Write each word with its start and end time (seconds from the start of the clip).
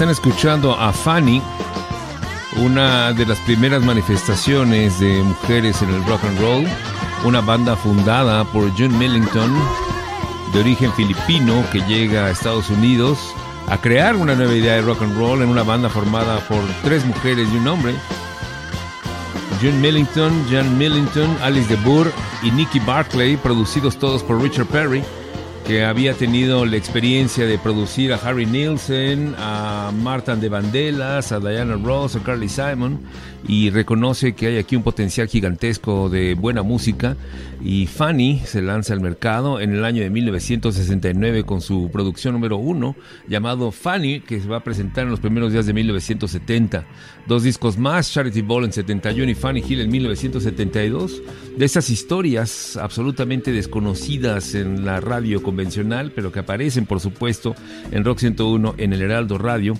Están 0.00 0.12
escuchando 0.12 0.72
a 0.72 0.94
Fanny, 0.94 1.42
una 2.56 3.12
de 3.12 3.26
las 3.26 3.38
primeras 3.40 3.84
manifestaciones 3.84 4.98
de 4.98 5.22
mujeres 5.22 5.82
en 5.82 5.90
el 5.90 6.02
rock 6.06 6.24
and 6.24 6.40
roll, 6.40 6.66
una 7.26 7.42
banda 7.42 7.76
fundada 7.76 8.44
por 8.44 8.70
John 8.78 8.98
Millington, 8.98 9.52
de 10.54 10.60
origen 10.60 10.90
filipino, 10.94 11.62
que 11.70 11.80
llega 11.80 12.24
a 12.24 12.30
Estados 12.30 12.70
Unidos 12.70 13.18
a 13.68 13.76
crear 13.76 14.16
una 14.16 14.34
nueva 14.34 14.54
idea 14.54 14.76
de 14.76 14.80
rock 14.80 15.02
and 15.02 15.18
roll 15.18 15.42
en 15.42 15.50
una 15.50 15.64
banda 15.64 15.90
formada 15.90 16.40
por 16.48 16.62
tres 16.82 17.04
mujeres 17.04 17.46
y 17.52 17.58
un 17.58 17.68
hombre. 17.68 17.94
John 19.60 19.82
Millington, 19.82 20.46
John 20.50 20.78
Millington, 20.78 21.36
Alice 21.42 21.68
de 21.68 21.76
Burr 21.82 22.10
y 22.42 22.50
Nicky 22.52 22.78
Barclay, 22.78 23.36
producidos 23.36 23.98
todos 23.98 24.22
por 24.22 24.40
Richard 24.40 24.64
Perry 24.64 25.04
que 25.70 25.84
había 25.84 26.14
tenido 26.14 26.66
la 26.66 26.76
experiencia 26.76 27.46
de 27.46 27.56
producir 27.56 28.12
a 28.12 28.16
Harry 28.16 28.44
Nielsen, 28.44 29.36
a 29.38 29.92
Martin 30.02 30.40
de 30.40 30.48
Vandellas, 30.48 31.30
a 31.30 31.38
Diana 31.38 31.76
Ross, 31.76 32.16
a 32.16 32.20
Carly 32.24 32.48
Simon, 32.48 32.98
y 33.46 33.70
reconoce 33.70 34.34
que 34.34 34.48
hay 34.48 34.58
aquí 34.58 34.74
un 34.74 34.82
potencial 34.82 35.28
gigantesco 35.28 36.08
de 36.08 36.34
buena 36.34 36.62
música. 36.62 37.16
Y 37.62 37.86
Fanny 37.86 38.40
se 38.44 38.62
lanza 38.62 38.94
al 38.94 39.00
mercado 39.00 39.60
en 39.60 39.74
el 39.74 39.84
año 39.84 40.02
de 40.02 40.10
1969 40.10 41.44
con 41.44 41.60
su 41.60 41.90
producción 41.92 42.34
número 42.34 42.56
uno, 42.56 42.96
llamado 43.28 43.70
Fanny, 43.70 44.20
que 44.20 44.40
se 44.40 44.48
va 44.48 44.58
a 44.58 44.64
presentar 44.64 45.04
en 45.04 45.10
los 45.10 45.20
primeros 45.20 45.52
días 45.52 45.66
de 45.66 45.74
1970. 45.74 46.86
Dos 47.26 47.42
discos 47.42 47.76
más, 47.76 48.10
Charity 48.10 48.40
Ball 48.42 48.64
en 48.64 48.72
71 48.72 49.30
y 49.30 49.34
Fanny 49.34 49.62
Hill 49.66 49.82
en 49.82 49.90
1972. 49.90 51.22
De 51.56 51.64
esas 51.64 51.90
historias 51.90 52.78
absolutamente 52.78 53.52
desconocidas 53.52 54.54
en 54.54 54.86
la 54.86 55.00
radio 55.00 55.42
convencional, 55.42 55.59
pero 56.14 56.32
que 56.32 56.40
aparecen, 56.40 56.86
por 56.86 57.00
supuesto, 57.00 57.54
en 57.90 58.04
Rock 58.04 58.18
101 58.18 58.74
en 58.78 58.92
el 58.92 59.02
Heraldo 59.02 59.38
Radio. 59.38 59.74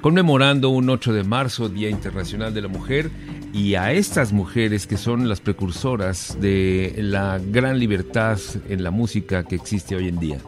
conmemorando 0.00 0.70
un 0.70 0.88
8 0.88 1.12
de 1.12 1.24
marzo, 1.24 1.68
Día 1.68 1.90
Internacional 1.90 2.54
de 2.54 2.62
la 2.62 2.68
Mujer, 2.68 3.10
y 3.52 3.74
a 3.74 3.92
estas 3.92 4.32
mujeres 4.32 4.86
que 4.86 4.96
son 4.96 5.28
las 5.28 5.40
precursoras 5.40 6.38
de 6.40 6.94
la 6.96 7.38
gran 7.38 7.78
libertad 7.78 8.38
en 8.68 8.82
la 8.82 8.90
música 8.90 9.44
que 9.44 9.56
existe 9.56 9.96
hoy 9.96 10.08
en 10.08 10.18
día. 10.18 10.38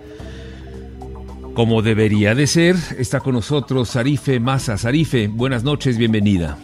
Como 1.54 1.82
debería 1.82 2.34
de 2.34 2.46
ser, 2.46 2.76
está 2.96 3.20
con 3.20 3.34
nosotros 3.34 3.90
Sarife 3.90 4.40
Massa. 4.40 4.78
Sarife, 4.78 5.28
buenas 5.28 5.64
noches, 5.64 5.98
bienvenida. 5.98 6.56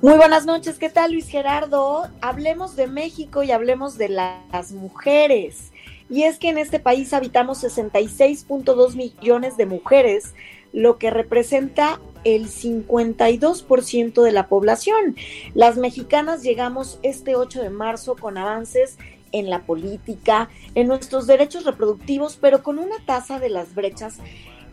Muy 0.00 0.14
buenas 0.14 0.46
noches, 0.46 0.78
¿qué 0.78 0.88
tal 0.88 1.12
Luis 1.12 1.28
Gerardo? 1.28 2.08
Hablemos 2.22 2.74
de 2.74 2.86
México 2.86 3.42
y 3.42 3.50
hablemos 3.50 3.98
de 3.98 4.08
las 4.08 4.72
mujeres. 4.72 5.69
Y 6.10 6.24
es 6.24 6.38
que 6.38 6.48
en 6.48 6.58
este 6.58 6.80
país 6.80 7.14
habitamos 7.14 7.62
66.2 7.62 8.96
millones 8.96 9.56
de 9.56 9.66
mujeres, 9.66 10.34
lo 10.72 10.98
que 10.98 11.10
representa 11.10 12.00
el 12.24 12.48
52% 12.48 14.22
de 14.22 14.32
la 14.32 14.48
población. 14.48 15.16
Las 15.54 15.76
mexicanas 15.76 16.42
llegamos 16.42 16.98
este 17.02 17.36
8 17.36 17.62
de 17.62 17.70
marzo 17.70 18.16
con 18.16 18.36
avances 18.36 18.98
en 19.32 19.48
la 19.48 19.62
política, 19.62 20.50
en 20.74 20.88
nuestros 20.88 21.26
derechos 21.26 21.64
reproductivos, 21.64 22.36
pero 22.40 22.62
con 22.62 22.78
una 22.78 22.96
tasa 23.06 23.38
de 23.38 23.48
las 23.48 23.74
brechas 23.74 24.18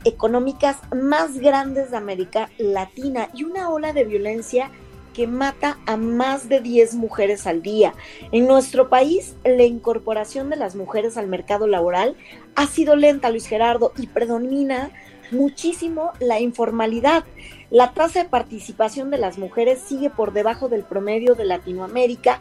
económicas 0.03 0.77
más 0.95 1.37
grandes 1.37 1.91
de 1.91 1.97
América 1.97 2.49
Latina 2.57 3.29
y 3.33 3.43
una 3.43 3.69
ola 3.69 3.93
de 3.93 4.05
violencia 4.05 4.71
que 5.17 5.25
mata 5.25 5.79
a 5.87 5.97
más 5.97 6.47
de 6.47 6.61
10 6.61 6.93
mujeres 6.93 7.47
al 7.47 7.63
día. 7.63 7.95
En 8.31 8.45
nuestro 8.45 8.87
país, 8.87 9.35
la 9.43 9.63
incorporación 9.63 10.51
de 10.51 10.57
las 10.57 10.75
mujeres 10.75 11.17
al 11.17 11.25
mercado 11.25 11.65
laboral 11.65 12.15
ha 12.53 12.67
sido 12.67 12.95
lenta, 12.95 13.31
Luis 13.31 13.47
Gerardo, 13.47 13.93
y 13.97 14.05
predomina 14.05 14.91
muchísimo 15.31 16.11
la 16.19 16.39
informalidad. 16.39 17.23
La 17.71 17.93
tasa 17.93 18.21
de 18.21 18.29
participación 18.29 19.09
de 19.09 19.17
las 19.17 19.39
mujeres 19.39 19.79
sigue 19.79 20.11
por 20.11 20.33
debajo 20.33 20.69
del 20.69 20.83
promedio 20.83 21.33
de 21.33 21.45
Latinoamérica 21.45 22.39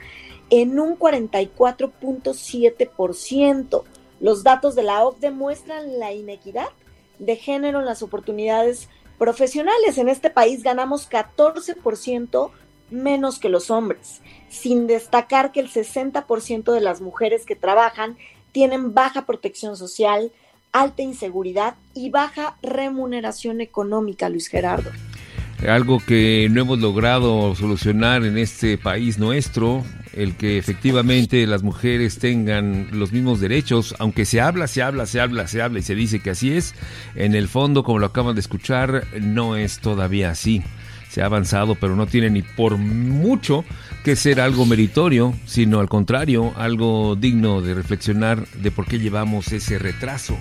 en 0.51 0.79
un 0.79 0.99
44.7%. 0.99 3.85
Los 4.21 4.45
datos 4.45 4.75
de 4.75 4.83
la 4.83 5.03
OCDE 5.03 5.31
muestran 5.31 5.99
la 5.99 6.13
inequidad 6.13 6.69
de 7.19 7.37
género 7.37 7.79
en 7.79 7.87
las 7.87 8.03
oportunidades 8.03 8.91
profesionales. 9.17 9.97
En 9.97 10.11
este 10.11 10.29
país 10.29 10.63
ganamos 10.63 11.09
14% 11.09 12.51
menos 12.91 13.39
que 13.39 13.49
los 13.49 13.71
hombres, 13.71 14.21
sin 14.49 14.87
destacar 14.87 15.53
que 15.53 15.61
el 15.61 15.71
60% 15.71 16.73
de 16.73 16.81
las 16.81 17.01
mujeres 17.01 17.45
que 17.47 17.57
trabajan 17.57 18.17
tienen 18.53 18.95
baja 18.95 19.27
protección 19.27 19.77
social, 19.77 20.33
alta 20.73 21.03
inseguridad 21.03 21.75
y 21.95 22.11
baja 22.11 22.57
remuneración 22.63 23.61
económica, 23.61 24.29
Luis 24.29 24.49
Gerardo. 24.49 24.91
Algo 25.67 26.01
que 26.01 26.49
no 26.51 26.61
hemos 26.61 26.79
logrado 26.81 27.55
solucionar 27.55 28.25
en 28.25 28.37
este 28.37 28.77
país 28.77 29.19
nuestro, 29.19 29.85
el 30.13 30.37
que 30.37 30.59
efectivamente 30.59 31.47
las 31.47 31.63
mujeres 31.63 32.19
tengan 32.19 32.89
los 32.93 33.11
mismos 33.11 33.41
derechos, 33.41 33.95
aunque 33.99 34.27
se 34.27 34.41
habla, 34.41 34.69
se 34.69 34.83
habla, 34.83 35.07
se 35.07 35.19
habla, 35.19 35.49
se 35.49 35.63
habla 35.63 35.79
y 35.79 35.83
se 35.83 35.95
dice 35.95 36.21
que 36.21 36.31
así 36.31 36.53
es, 36.53 36.75
en 37.15 37.35
el 37.35 37.49
fondo, 37.49 37.85
como 37.85 37.99
lo 37.99 38.07
acaban 38.07 38.35
de 38.35 38.43
escuchar, 38.43 39.07
no 39.21 39.57
es 39.57 39.81
todavía 39.81 40.31
así. 40.31 40.63
Se 41.17 41.23
ha 41.23 41.25
avanzado, 41.25 41.77
pero 41.77 41.97
no 41.97 42.07
tiene 42.07 42.29
ni 42.29 42.43
por 42.43 42.77
mucho 42.77 43.65
que 44.05 44.17
ser 44.17 44.39
algo 44.39 44.67
meritorio, 44.67 45.33
sino 45.47 45.81
al 45.81 45.89
contrario, 45.89 46.53
algo 46.57 47.17
digno 47.17 47.63
de 47.63 47.73
reflexionar 47.73 48.47
de 48.49 48.71
por 48.71 48.85
qué 48.85 48.99
llevamos 48.99 49.51
ese 49.51 49.79
retraso. 49.79 50.37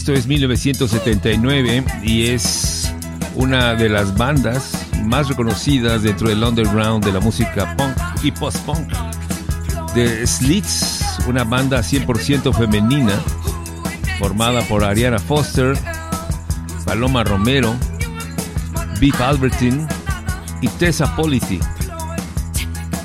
Esto 0.00 0.14
es 0.14 0.26
1979 0.26 1.84
y 2.02 2.28
es 2.28 2.90
una 3.34 3.74
de 3.74 3.90
las 3.90 4.16
bandas 4.16 4.86
más 5.04 5.28
reconocidas 5.28 6.02
dentro 6.02 6.30
del 6.30 6.42
underground 6.42 7.04
de 7.04 7.12
la 7.12 7.20
música 7.20 7.76
punk 7.76 7.94
y 8.22 8.30
post-punk. 8.30 8.90
The 9.92 10.26
Slits, 10.26 11.04
una 11.28 11.44
banda 11.44 11.80
100% 11.80 12.50
femenina 12.54 13.12
formada 14.18 14.62
por 14.62 14.84
Ariana 14.84 15.18
Foster, 15.18 15.76
Paloma 16.86 17.22
Romero, 17.22 17.76
Beef 19.00 19.20
Albertine 19.20 19.86
y 20.62 20.68
Tessa 20.68 21.14
Polity. 21.14 21.60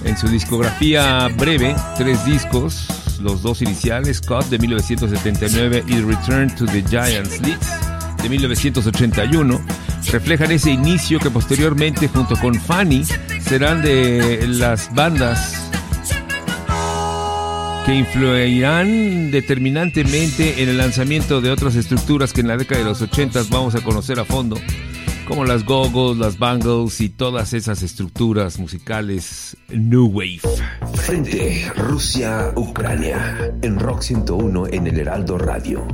En 0.05 0.15
su 0.15 0.29
discografía 0.29 1.27
breve, 1.37 1.75
tres 1.97 2.23
discos, 2.23 2.87
los 3.25 3.41
dos 3.41 3.61
iniciales, 3.61 4.21
Cut 4.21 4.45
de 4.45 4.59
1979 4.59 5.83
y 5.87 5.99
Return 5.99 6.55
to 6.55 6.65
the 6.65 6.83
Giant 6.83 7.27
Slits 7.27 7.67
de 8.21 8.29
1981, 8.29 9.61
reflejan 10.11 10.51
ese 10.51 10.71
inicio 10.71 11.19
que 11.19 11.31
posteriormente 11.31 12.07
junto 12.07 12.35
con 12.37 12.53
Fanny 12.55 13.03
serán 13.41 13.81
de 13.81 14.45
las 14.47 14.93
bandas 14.93 15.69
que 17.85 17.95
influirán 17.95 19.31
determinantemente 19.31 20.61
en 20.61 20.69
el 20.69 20.77
lanzamiento 20.77 21.41
de 21.41 21.51
otras 21.51 21.75
estructuras 21.75 22.31
que 22.31 22.41
en 22.41 22.47
la 22.47 22.57
década 22.57 22.79
de 22.79 22.85
los 22.85 23.01
80 23.01 23.43
vamos 23.49 23.75
a 23.75 23.81
conocer 23.81 24.19
a 24.19 24.25
fondo, 24.25 24.57
como 25.27 25.45
las 25.45 25.65
gogos, 25.65 26.17
las 26.17 26.37
bangles 26.37 27.01
y 27.01 27.09
todas 27.09 27.53
esas 27.53 27.81
estructuras 27.81 28.59
musicales 28.59 29.57
New 29.69 30.05
Wave. 30.05 30.41
Frente 30.93 31.71
Rusia-Ucrania 31.75 33.53
en 33.61 33.79
Rock 33.79 34.01
101 34.01 34.67
en 34.67 34.87
el 34.87 34.99
Heraldo 34.99 35.37
Radio. 35.37 35.85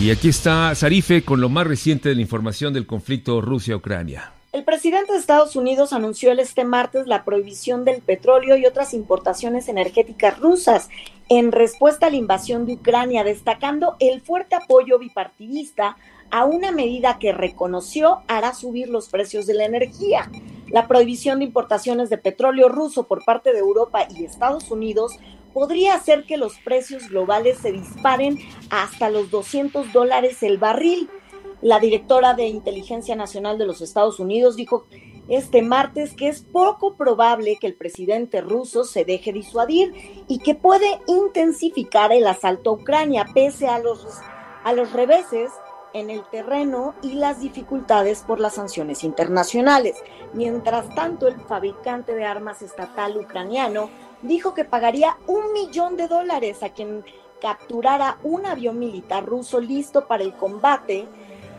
Y 0.00 0.10
aquí 0.10 0.28
está 0.28 0.74
Sarife 0.74 1.24
con 1.24 1.40
lo 1.40 1.48
más 1.48 1.66
reciente 1.66 2.08
de 2.08 2.14
la 2.14 2.22
información 2.22 2.72
del 2.72 2.86
conflicto 2.86 3.40
Rusia-Ucrania. 3.40 4.32
El 4.52 4.64
presidente 4.64 5.12
de 5.12 5.18
Estados 5.18 5.56
Unidos 5.56 5.92
anunció 5.92 6.32
el 6.32 6.40
este 6.40 6.64
martes 6.64 7.06
la 7.06 7.24
prohibición 7.24 7.84
del 7.84 8.02
petróleo 8.02 8.56
y 8.56 8.66
otras 8.66 8.94
importaciones 8.94 9.68
energéticas 9.68 10.38
rusas 10.38 10.88
en 11.28 11.52
respuesta 11.52 12.06
a 12.06 12.10
la 12.10 12.16
invasión 12.16 12.66
de 12.66 12.74
Ucrania, 12.74 13.24
destacando 13.24 13.96
el 13.98 14.20
fuerte 14.20 14.54
apoyo 14.54 14.98
bipartidista 14.98 15.96
a 16.30 16.44
una 16.44 16.72
medida 16.72 17.18
que 17.18 17.32
reconoció 17.32 18.20
hará 18.28 18.54
subir 18.54 18.88
los 18.88 19.08
precios 19.08 19.46
de 19.46 19.54
la 19.54 19.64
energía. 19.64 20.30
La 20.72 20.88
prohibición 20.88 21.38
de 21.38 21.44
importaciones 21.44 22.08
de 22.08 22.16
petróleo 22.16 22.70
ruso 22.70 23.06
por 23.06 23.22
parte 23.26 23.52
de 23.52 23.58
Europa 23.58 24.08
y 24.08 24.24
Estados 24.24 24.70
Unidos 24.70 25.12
podría 25.52 25.94
hacer 25.94 26.24
que 26.24 26.38
los 26.38 26.58
precios 26.60 27.10
globales 27.10 27.58
se 27.58 27.72
disparen 27.72 28.38
hasta 28.70 29.10
los 29.10 29.30
200 29.30 29.92
dólares 29.92 30.42
el 30.42 30.56
barril. 30.56 31.10
La 31.60 31.78
directora 31.78 32.32
de 32.32 32.46
Inteligencia 32.46 33.14
Nacional 33.14 33.58
de 33.58 33.66
los 33.66 33.82
Estados 33.82 34.18
Unidos 34.18 34.56
dijo 34.56 34.86
este 35.28 35.60
martes 35.60 36.14
que 36.14 36.28
es 36.28 36.40
poco 36.40 36.96
probable 36.96 37.58
que 37.60 37.66
el 37.66 37.74
presidente 37.74 38.40
ruso 38.40 38.84
se 38.84 39.04
deje 39.04 39.30
disuadir 39.30 39.92
y 40.26 40.38
que 40.38 40.54
puede 40.54 41.00
intensificar 41.06 42.12
el 42.12 42.26
asalto 42.26 42.70
a 42.70 42.72
Ucrania 42.72 43.26
pese 43.34 43.68
a 43.68 43.78
los, 43.78 44.06
a 44.64 44.72
los 44.72 44.90
reveses 44.94 45.50
en 45.94 46.10
el 46.10 46.22
terreno 46.24 46.94
y 47.02 47.14
las 47.14 47.40
dificultades 47.40 48.22
por 48.22 48.40
las 48.40 48.54
sanciones 48.54 49.04
internacionales. 49.04 49.96
Mientras 50.32 50.94
tanto, 50.94 51.28
el 51.28 51.40
fabricante 51.40 52.14
de 52.14 52.24
armas 52.24 52.62
estatal 52.62 53.16
ucraniano 53.16 53.90
dijo 54.22 54.54
que 54.54 54.64
pagaría 54.64 55.16
un 55.26 55.52
millón 55.52 55.96
de 55.96 56.08
dólares 56.08 56.62
a 56.62 56.70
quien 56.70 57.04
capturara 57.40 58.18
un 58.22 58.46
avión 58.46 58.78
militar 58.78 59.26
ruso 59.26 59.60
listo 59.60 60.06
para 60.06 60.22
el 60.22 60.34
combate 60.34 61.08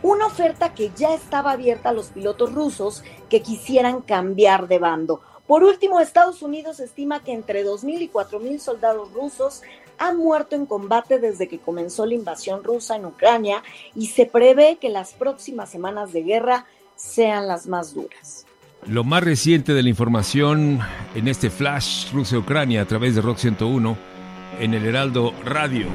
una 0.04 0.26
oferta 0.26 0.74
que 0.74 0.90
ya 0.94 1.14
estaba 1.14 1.52
abierta 1.52 1.88
a 1.88 1.94
los 1.94 2.08
pilotos 2.08 2.52
rusos 2.52 3.02
que 3.30 3.40
quisieran 3.40 4.02
cambiar 4.02 4.68
de 4.68 4.78
bando. 4.78 5.22
Por 5.46 5.64
último, 5.64 5.98
Estados 5.98 6.42
Unidos 6.42 6.78
estima 6.78 7.22
que 7.22 7.32
entre 7.32 7.64
2.000 7.64 8.02
y 8.02 8.08
4.000 8.10 8.58
soldados 8.58 9.10
rusos 9.14 9.62
han 9.98 10.18
muerto 10.18 10.56
en 10.56 10.66
combate 10.66 11.18
desde 11.18 11.48
que 11.48 11.58
comenzó 11.58 12.06
la 12.06 12.14
invasión 12.14 12.64
rusa 12.64 12.96
en 12.96 13.06
Ucrania 13.06 13.62
y 13.94 14.06
se 14.06 14.26
prevé 14.26 14.78
que 14.80 14.88
las 14.88 15.12
próximas 15.12 15.70
semanas 15.70 16.12
de 16.12 16.22
guerra 16.22 16.66
sean 16.96 17.48
las 17.48 17.66
más 17.66 17.94
duras. 17.94 18.46
Lo 18.86 19.02
más 19.02 19.24
reciente 19.24 19.72
de 19.72 19.82
la 19.82 19.88
información 19.88 20.80
en 21.14 21.28
este 21.28 21.48
flash 21.48 22.12
Rusia-Ucrania 22.12 22.82
a 22.82 22.86
través 22.86 23.14
de 23.14 23.22
Rock 23.22 23.38
101 23.38 23.96
en 24.60 24.74
el 24.74 24.84
Heraldo 24.84 25.32
Radio. 25.44 25.86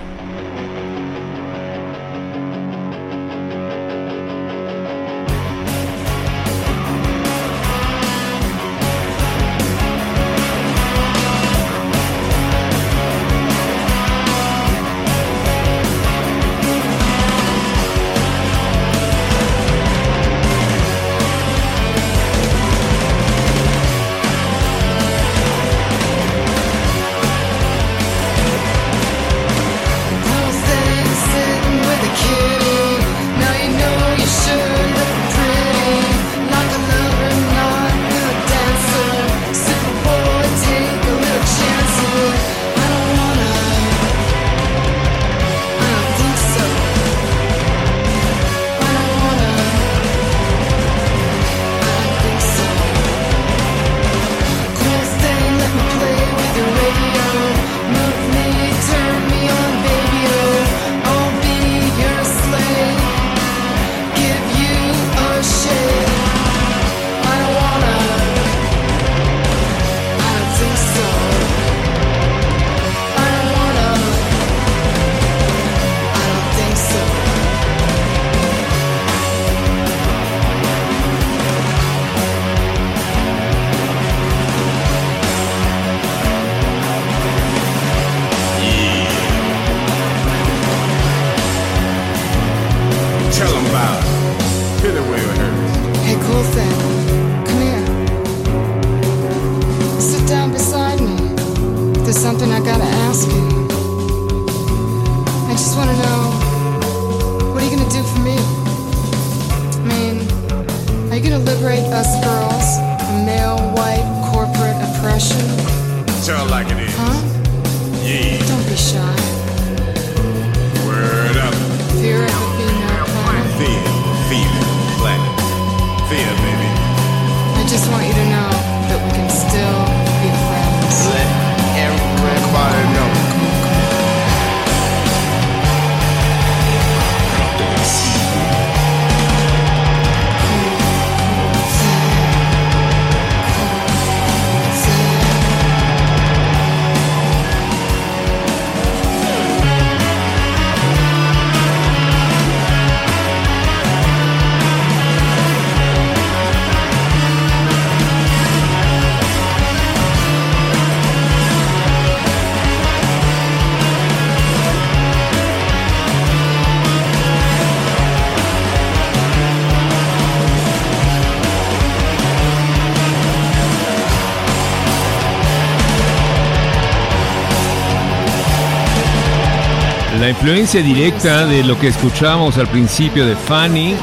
Influencia 180.42 180.82
directa 180.82 181.46
de 181.46 181.66
lo 181.66 181.78
que 181.78 181.90
escuchamos 181.90 182.58
al 182.58 182.68
principio 182.70 183.26
de 183.26 183.36
Fanny 183.36 183.94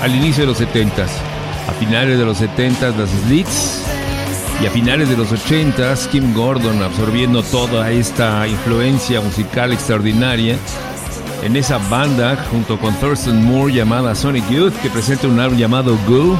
al 0.00 0.16
inicio 0.16 0.44
de 0.44 0.46
los 0.46 0.60
70s. 0.62 1.10
A 1.68 1.72
finales 1.72 2.18
de 2.18 2.24
los 2.24 2.40
70s 2.40 2.96
las 2.96 3.10
Slits 3.10 3.82
y 4.62 4.66
a 4.66 4.70
finales 4.70 5.10
de 5.10 5.16
los 5.18 5.30
80s 5.30 6.08
Kim 6.08 6.32
Gordon 6.32 6.82
absorbiendo 6.82 7.42
toda 7.42 7.90
esta 7.90 8.48
influencia 8.48 9.20
musical 9.20 9.70
extraordinaria 9.74 10.56
en 11.42 11.54
esa 11.54 11.76
banda 11.90 12.42
junto 12.50 12.78
con 12.78 12.94
Thurston 12.94 13.44
Moore 13.44 13.74
llamada 13.74 14.14
Sonic 14.14 14.48
Youth 14.48 14.72
que 14.80 14.88
presenta 14.88 15.28
un 15.28 15.38
álbum 15.38 15.58
llamado 15.58 15.98
Go. 16.08 16.38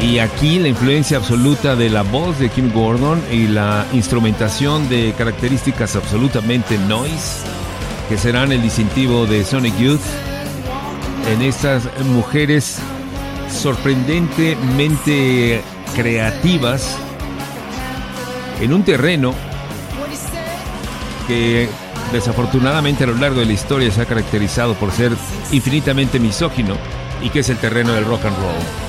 Y 0.00 0.18
aquí 0.18 0.58
la 0.58 0.68
influencia 0.68 1.16
absoluta 1.16 1.74
de 1.74 1.90
la 1.90 2.02
voz 2.02 2.38
de 2.38 2.48
Kim 2.48 2.72
Gordon 2.72 3.20
y 3.32 3.48
la 3.48 3.86
instrumentación 3.92 4.88
de 4.88 5.14
características 5.16 5.96
absolutamente 5.96 6.78
noise 6.78 7.42
que 8.08 8.16
serán 8.16 8.52
el 8.52 8.62
distintivo 8.62 9.26
de 9.26 9.44
Sonic 9.44 9.76
Youth 9.78 10.00
en 11.28 11.42
estas 11.42 11.88
mujeres 12.04 12.78
sorprendentemente 13.50 15.60
creativas 15.94 16.96
en 18.60 18.72
un 18.72 18.84
terreno 18.84 19.34
que 21.26 21.68
desafortunadamente 22.12 23.04
a 23.04 23.06
lo 23.08 23.14
largo 23.14 23.40
de 23.40 23.46
la 23.46 23.52
historia 23.52 23.90
se 23.90 24.02
ha 24.02 24.06
caracterizado 24.06 24.74
por 24.74 24.92
ser 24.92 25.12
infinitamente 25.50 26.20
misógino 26.20 26.76
y 27.22 27.30
que 27.30 27.40
es 27.40 27.48
el 27.48 27.56
terreno 27.56 27.92
del 27.92 28.04
rock 28.04 28.26
and 28.26 28.38
roll. 28.38 28.85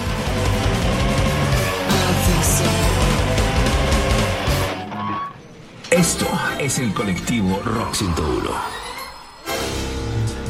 Esto 5.98 6.28
es 6.60 6.78
el 6.78 6.94
colectivo 6.94 7.60
Rock 7.66 7.96
101. 7.96 8.52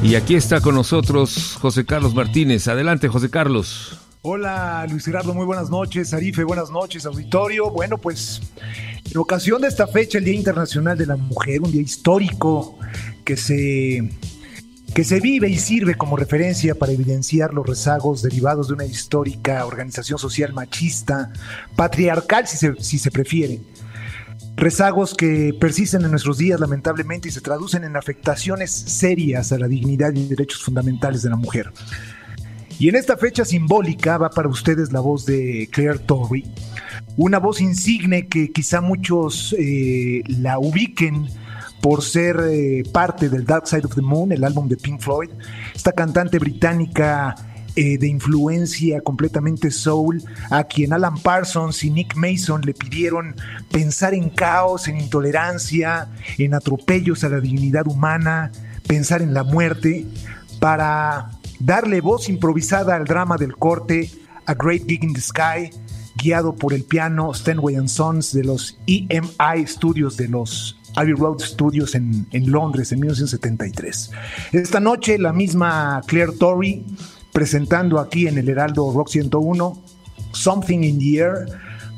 Y 0.04 0.16
aquí 0.16 0.36
está 0.36 0.60
con 0.60 0.76
nosotros 0.76 1.58
José 1.62 1.86
Carlos 1.86 2.14
Martínez. 2.14 2.68
Adelante, 2.68 3.08
José 3.08 3.30
Carlos. 3.30 3.98
Hola 4.24 4.86
Luis 4.90 5.06
Gerardo, 5.06 5.34
muy 5.34 5.46
buenas 5.46 5.70
noches. 5.70 6.14
Arife, 6.14 6.44
buenas 6.44 6.70
noches, 6.70 7.06
auditorio. 7.06 7.70
Bueno, 7.70 7.98
pues 7.98 8.42
en 9.10 9.18
ocasión 9.18 9.62
de 9.62 9.70
esta 9.70 9.88
fecha, 9.88 10.18
el 10.18 10.26
Día 10.26 10.34
Internacional 10.34 10.98
de 10.98 11.06
la 11.06 11.16
Mujer, 11.16 11.62
un 11.62 11.72
día 11.72 11.82
histórico 11.82 12.78
que 13.24 13.38
se, 13.38 14.12
que 14.94 15.06
se 15.06 15.22
vive 15.22 15.48
y 15.48 15.58
sirve 15.58 15.96
como 15.96 16.18
referencia 16.18 16.76
para 16.76 16.92
evidenciar 16.92 17.54
los 17.54 17.66
rezagos 17.66 18.22
derivados 18.22 18.68
de 18.68 18.74
una 18.74 18.86
histórica 18.86 19.66
organización 19.66 20.20
social 20.20 20.52
machista, 20.52 21.32
patriarcal 21.78 22.46
si 22.50 22.58
se, 22.58 22.76
si 22.84 23.00
se 23.00 23.12
prefiere. 23.12 23.62
Rezagos 24.58 25.14
que 25.14 25.56
persisten 25.60 26.04
en 26.04 26.10
nuestros 26.10 26.40
días 26.40 26.60
lamentablemente 26.60 27.30
y 27.30 27.32
se 27.32 27.42
traducen 27.42 27.84
en 27.84 27.96
afectaciones 27.96 28.72
serias 28.72 29.52
a 29.52 29.60
la 29.60 29.68
dignidad 29.68 30.12
y 30.16 30.28
derechos 30.28 30.64
fundamentales 30.64 31.22
de 31.22 31.30
la 31.30 31.36
mujer. 31.36 31.72
Y 32.80 32.90
en 32.90 32.96
esta 32.96 33.18
fecha 33.18 33.46
simbólica 33.46 34.18
va 34.18 34.32
para 34.32 34.50
ustedes 34.50 34.92
la 34.92 35.00
voz 35.00 35.28
de 35.28 35.70
Claire 35.72 36.00
Torrey, 36.00 36.44
una 37.18 37.38
voz 37.38 37.62
insigne 37.62 38.28
que 38.28 38.52
quizá 38.52 38.82
muchos 38.82 39.56
eh, 39.60 40.24
la 40.28 40.58
ubiquen 40.58 41.28
por 41.80 42.04
ser 42.04 42.38
eh, 42.50 42.84
parte 42.92 43.30
del 43.30 43.46
Dark 43.46 43.68
Side 43.68 43.86
of 43.86 43.94
the 43.94 44.02
Moon, 44.02 44.32
el 44.32 44.44
álbum 44.44 44.68
de 44.68 44.78
Pink 44.78 45.02
Floyd. 45.02 45.30
Esta 45.76 45.92
cantante 45.92 46.40
británica 46.40 47.36
eh, 47.80 48.00
de 48.00 48.08
influencia 48.08 49.02
completamente 49.02 49.70
soul, 49.70 50.24
a 50.50 50.64
quien 50.64 50.94
Alan 50.94 51.16
Parsons 51.20 51.84
y 51.84 51.92
Nick 51.92 52.16
Mason 52.16 52.62
le 52.62 52.74
pidieron 52.74 53.36
pensar 53.72 54.16
en 54.16 54.32
caos, 54.32 54.88
en 54.88 55.00
intolerancia, 55.00 56.10
en 56.40 56.56
atropellos 56.56 57.24
a 57.24 57.30
la 57.30 57.40
dignidad 57.40 57.86
humana, 57.86 58.52
pensar 58.88 59.22
en 59.22 59.36
la 59.36 59.44
muerte, 59.44 60.08
para 60.60 61.30
darle 61.60 62.02
voz 62.02 62.30
improvisada 62.30 62.96
al 62.96 63.06
drama 63.06 63.38
del 63.38 63.56
corte 63.56 64.10
A 64.48 64.56
Great 64.56 64.88
Gig 64.88 65.04
in 65.04 65.14
the 65.14 65.22
Sky, 65.22 65.70
guiado 66.16 66.56
por 66.56 66.74
el 66.74 66.84
piano 66.84 67.32
Stanway 67.32 67.76
and 67.76 67.90
Sons 67.90 68.34
de 68.34 68.44
los 68.44 68.80
EMI 68.88 69.68
Studios 69.68 70.18
de 70.18 70.30
los 70.30 70.80
Abbey 70.96 71.14
Road 71.14 71.42
Studios 71.42 71.94
en, 71.94 72.26
en, 72.32 72.52
Londres 72.52 72.92
en 72.92 73.02
1973. 73.02 74.10
Esta 74.54 74.80
noche 74.80 75.20
la 75.20 75.32
misma 75.32 76.02
Claire 76.08 76.32
Torrey 76.32 76.84
presentando 77.38 78.00
aquí 78.00 78.28
en 78.28 78.40
el 78.40 78.50
Heraldo 78.50 78.92
Rock 78.92 79.10
101 79.10 79.80
Something 80.32 80.80
in 80.80 80.98
the 80.98 81.20
Air, 81.20 81.46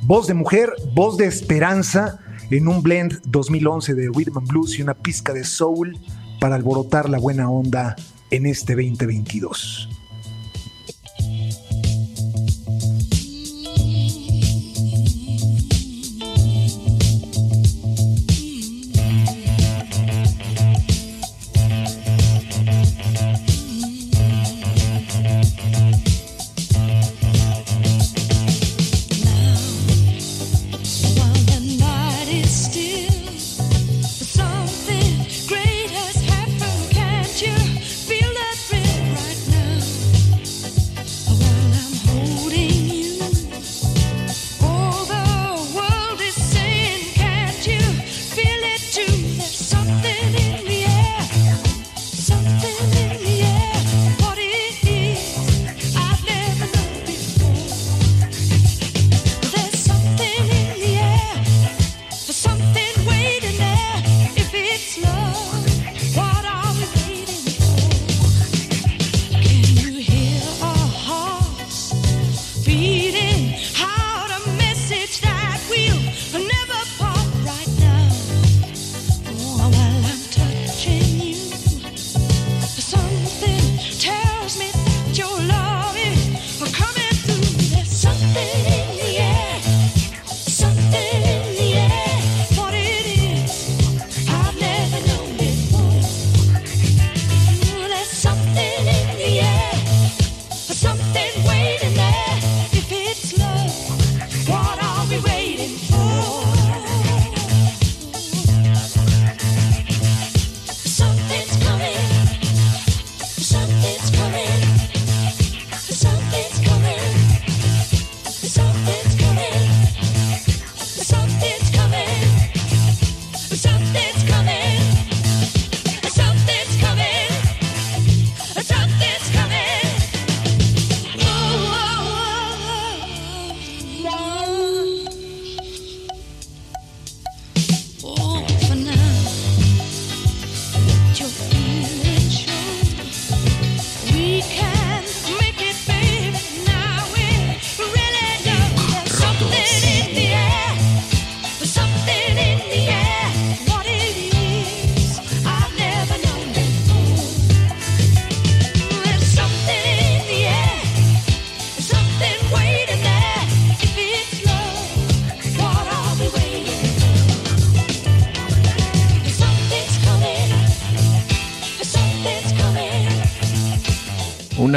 voz 0.04 0.28
de 0.28 0.34
mujer, 0.34 0.70
voz 0.94 1.16
de 1.16 1.28
esperanza 1.28 2.20
en 2.52 2.68
un 2.68 2.84
blend 2.84 3.22
2011 3.24 3.94
de 3.94 4.10
rhythm 4.14 4.46
blues 4.46 4.78
y 4.78 4.82
una 4.82 4.94
pizca 4.96 5.32
de 5.32 5.46
soul 5.46 5.98
para 6.42 6.56
alborotar 6.56 7.10
la 7.10 7.20
buena 7.20 7.50
onda 7.50 7.96
en 8.32 8.48
este 8.48 8.76
2022. 8.76 9.99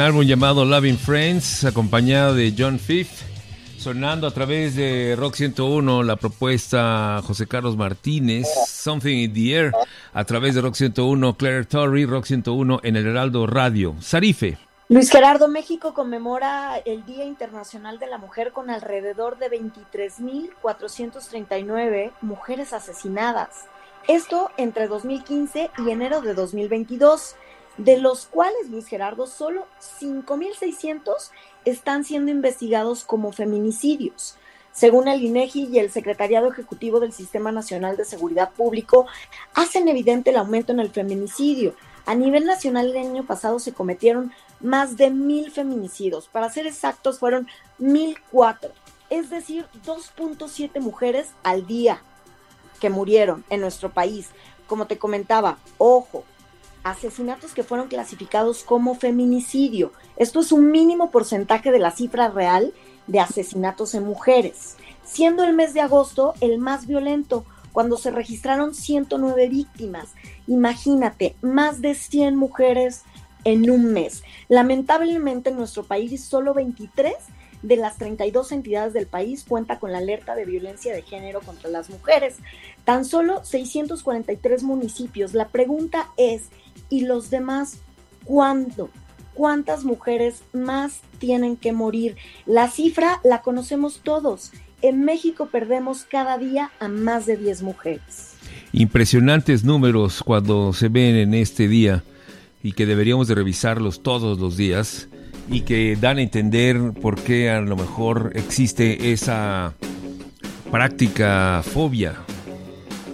Álbum 0.03 0.23
llamado 0.23 0.65
Loving 0.65 0.97
Friends, 0.97 1.63
acompañado 1.63 2.35
de 2.35 2.53
John 2.57 2.77
Fifth, 2.77 3.21
sonando 3.77 4.27
a 4.27 4.31
través 4.31 4.75
de 4.75 5.15
Rock 5.17 5.35
101 5.35 6.03
la 6.03 6.17
propuesta 6.17 7.21
José 7.23 7.47
Carlos 7.47 7.77
Martínez, 7.77 8.45
Something 8.67 9.15
in 9.15 9.33
the 9.33 9.53
Air, 9.53 9.71
a 10.13 10.25
través 10.25 10.55
de 10.55 10.61
Rock 10.61 10.75
101, 10.75 11.37
Claire 11.37 11.63
Torrey, 11.63 12.05
Rock 12.05 12.25
101 12.25 12.81
en 12.83 12.97
el 12.97 13.07
Heraldo 13.07 13.47
Radio. 13.47 13.95
Sarife. 14.01 14.57
Luis 14.89 15.09
Gerardo, 15.09 15.47
México 15.47 15.93
conmemora 15.93 16.81
el 16.83 17.05
Día 17.05 17.23
Internacional 17.23 17.97
de 17.97 18.07
la 18.07 18.17
Mujer 18.17 18.51
con 18.51 18.69
alrededor 18.69 19.37
de 19.37 19.49
23.439 19.51 22.11
mujeres 22.19 22.73
asesinadas. 22.73 23.67
Esto 24.09 24.51
entre 24.57 24.89
2015 24.89 25.71
y 25.77 25.89
enero 25.89 26.19
de 26.19 26.33
2022, 26.33 27.37
de 27.77 27.97
los 27.97 28.25
cuales, 28.25 28.69
Luis 28.69 28.87
Gerardo, 28.87 29.27
solo 29.27 29.67
5.600 30.01 31.31
están 31.65 32.03
siendo 32.03 32.31
investigados 32.31 33.03
como 33.03 33.31
feminicidios. 33.31 34.37
Según 34.71 35.07
el 35.07 35.23
INEGI 35.23 35.69
y 35.71 35.79
el 35.79 35.91
Secretariado 35.91 36.51
Ejecutivo 36.51 36.99
del 36.99 37.13
Sistema 37.13 37.51
Nacional 37.51 37.95
de 37.95 38.05
Seguridad 38.05 38.51
Público, 38.51 39.05
hacen 39.53 39.87
evidente 39.87 40.31
el 40.31 40.37
aumento 40.37 40.71
en 40.71 40.79
el 40.79 40.89
feminicidio. 40.89 41.75
A 42.05 42.15
nivel 42.15 42.45
nacional 42.45 42.89
el 42.89 42.97
año 42.97 43.23
pasado 43.25 43.59
se 43.59 43.73
cometieron 43.73 44.33
más 44.59 44.97
de 44.97 45.11
mil 45.11 45.51
feminicidios. 45.51 46.27
Para 46.27 46.49
ser 46.49 46.65
exactos, 46.65 47.19
fueron 47.19 47.47
mil 47.77 48.17
cuatro. 48.31 48.71
Es 49.09 49.29
decir, 49.29 49.67
2.7 49.85 50.79
mujeres 50.79 51.29
al 51.43 51.67
día 51.67 52.01
que 52.79 52.89
murieron 52.89 53.45
en 53.51 53.61
nuestro 53.61 53.91
país. 53.91 54.29
Como 54.65 54.87
te 54.87 54.97
comentaba, 54.97 55.59
ojo, 55.77 56.23
asesinatos 56.83 57.53
que 57.53 57.63
fueron 57.63 57.87
clasificados 57.87 58.63
como 58.63 58.95
feminicidio. 58.95 59.91
Esto 60.17 60.41
es 60.41 60.51
un 60.51 60.71
mínimo 60.71 61.11
porcentaje 61.11 61.71
de 61.71 61.79
la 61.79 61.91
cifra 61.91 62.29
real 62.29 62.73
de 63.07 63.19
asesinatos 63.19 63.95
en 63.95 64.03
mujeres, 64.03 64.77
siendo 65.03 65.43
el 65.43 65.53
mes 65.53 65.73
de 65.73 65.81
agosto 65.81 66.33
el 66.41 66.57
más 66.57 66.87
violento, 66.87 67.45
cuando 67.71 67.97
se 67.97 68.11
registraron 68.11 68.75
109 68.75 69.49
víctimas. 69.49 70.09
Imagínate, 70.47 71.35
más 71.41 71.81
de 71.81 71.95
100 71.95 72.35
mujeres 72.35 73.03
en 73.43 73.69
un 73.69 73.91
mes. 73.91 74.23
Lamentablemente 74.47 75.49
en 75.49 75.57
nuestro 75.57 75.83
país 75.83 76.23
solo 76.23 76.53
23 76.53 77.15
de 77.63 77.77
las 77.77 77.97
32 77.97 78.51
entidades 78.51 78.93
del 78.93 79.07
país 79.07 79.45
cuenta 79.47 79.79
con 79.79 79.91
la 79.91 79.97
alerta 79.97 80.35
de 80.35 80.45
violencia 80.45 80.93
de 80.93 81.01
género 81.01 81.41
contra 81.41 81.69
las 81.69 81.89
mujeres. 81.89 82.37
Tan 82.83 83.05
solo 83.05 83.43
643 83.43 84.63
municipios. 84.63 85.33
La 85.33 85.47
pregunta 85.47 86.11
es, 86.17 86.49
¿y 86.89 87.05
los 87.05 87.29
demás 87.29 87.79
cuándo? 88.23 88.89
¿Cuántas 89.33 89.83
mujeres 89.83 90.43
más 90.53 91.01
tienen 91.17 91.57
que 91.57 91.73
morir? 91.73 92.15
La 92.45 92.69
cifra 92.69 93.19
la 93.23 93.41
conocemos 93.41 94.01
todos. 94.03 94.51
En 94.81 95.05
México 95.05 95.47
perdemos 95.51 96.05
cada 96.05 96.37
día 96.37 96.71
a 96.79 96.87
más 96.87 97.25
de 97.25 97.37
10 97.37 97.63
mujeres. 97.63 98.33
Impresionantes 98.73 99.63
números 99.63 100.21
cuando 100.23 100.73
se 100.73 100.89
ven 100.89 101.15
en 101.15 101.33
este 101.33 101.67
día 101.67 102.03
y 102.61 102.73
que 102.73 102.85
deberíamos 102.85 103.27
de 103.27 103.35
revisarlos 103.35 104.03
todos 104.03 104.39
los 104.39 104.57
días 104.57 105.07
y 105.49 105.61
que 105.61 105.97
dan 105.99 106.17
a 106.17 106.21
entender 106.21 106.93
por 106.93 107.19
qué 107.19 107.49
a 107.49 107.61
lo 107.61 107.75
mejor 107.75 108.31
existe 108.35 109.11
esa 109.11 109.73
práctica 110.71 111.61
fobia 111.63 112.15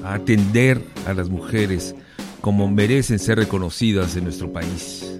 a 0.03 0.13
atender 0.13 0.81
a 1.05 1.13
las 1.13 1.29
mujeres 1.29 1.95
como 2.41 2.69
merecen 2.69 3.19
ser 3.19 3.37
reconocidas 3.37 4.15
en 4.15 4.23
nuestro 4.25 4.51
país. 4.51 5.19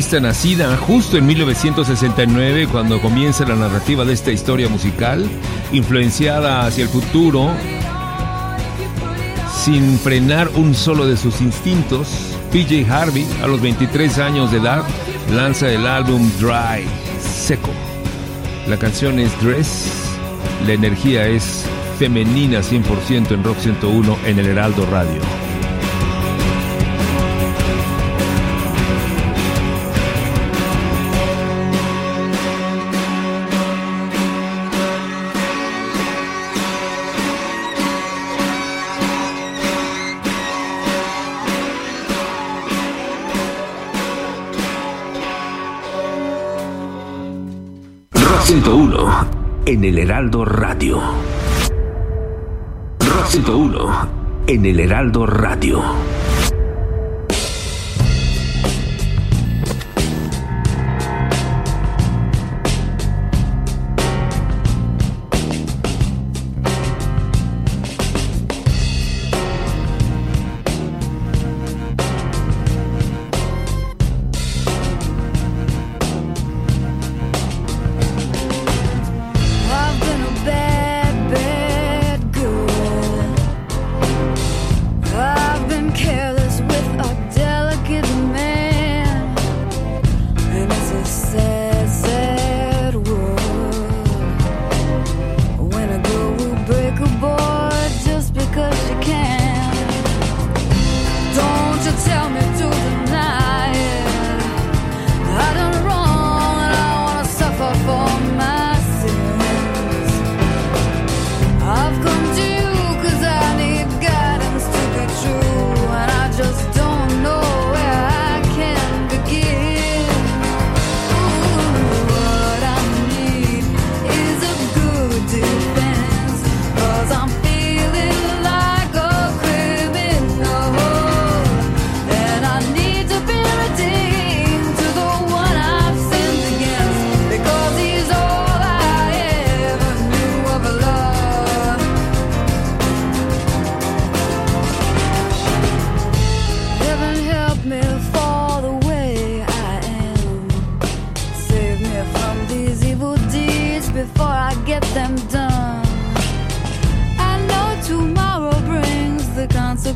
nacida 0.00 0.76
justo 0.78 1.18
en 1.18 1.26
1969 1.26 2.68
cuando 2.72 3.02
comienza 3.02 3.44
la 3.46 3.54
narrativa 3.54 4.02
de 4.04 4.14
esta 4.14 4.32
historia 4.32 4.66
musical, 4.68 5.28
influenciada 5.72 6.64
hacia 6.64 6.84
el 6.84 6.88
futuro, 6.88 7.50
sin 9.62 9.98
frenar 9.98 10.48
un 10.54 10.74
solo 10.74 11.06
de 11.06 11.18
sus 11.18 11.42
instintos, 11.42 12.08
PJ 12.50 12.90
Harvey, 12.90 13.26
a 13.42 13.46
los 13.46 13.60
23 13.60 14.18
años 14.18 14.50
de 14.50 14.58
edad, 14.58 14.84
lanza 15.34 15.70
el 15.70 15.86
álbum 15.86 16.30
Dry, 16.40 16.86
Seco. 17.20 17.70
La 18.68 18.78
canción 18.78 19.18
es 19.18 19.30
Dress, 19.42 19.92
la 20.66 20.72
energía 20.72 21.26
es 21.26 21.66
femenina 21.98 22.60
100% 22.60 23.32
en 23.32 23.44
Rock 23.44 23.58
101 23.58 24.18
en 24.24 24.38
el 24.38 24.46
Heraldo 24.46 24.86
Radio. 24.86 25.49
1 48.90 49.26
en 49.66 49.84
el 49.84 49.98
Heraldo 49.98 50.44
Radio. 50.44 51.00
Rosito 52.98 53.56
1 53.56 54.08
en 54.48 54.66
el 54.66 54.80
Heraldo 54.80 55.26
Radio. 55.26 55.80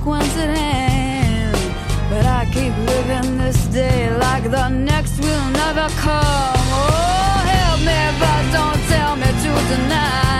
consequence 0.04 0.36
at 0.36 0.56
hand. 0.56 1.56
But 2.10 2.26
I 2.26 2.44
keep 2.52 2.76
living 2.76 3.38
this 3.38 3.66
day 3.66 4.14
like 4.18 4.50
the 4.50 4.68
next 4.68 5.18
will 5.20 5.50
never 5.50 5.88
come. 5.96 6.66
Oh, 6.76 7.40
help 7.54 7.80
me, 7.80 8.00
but 8.20 8.42
don't 8.52 8.80
tell 8.88 9.16
me 9.16 9.26
to 9.26 9.74
deny. 9.74 10.33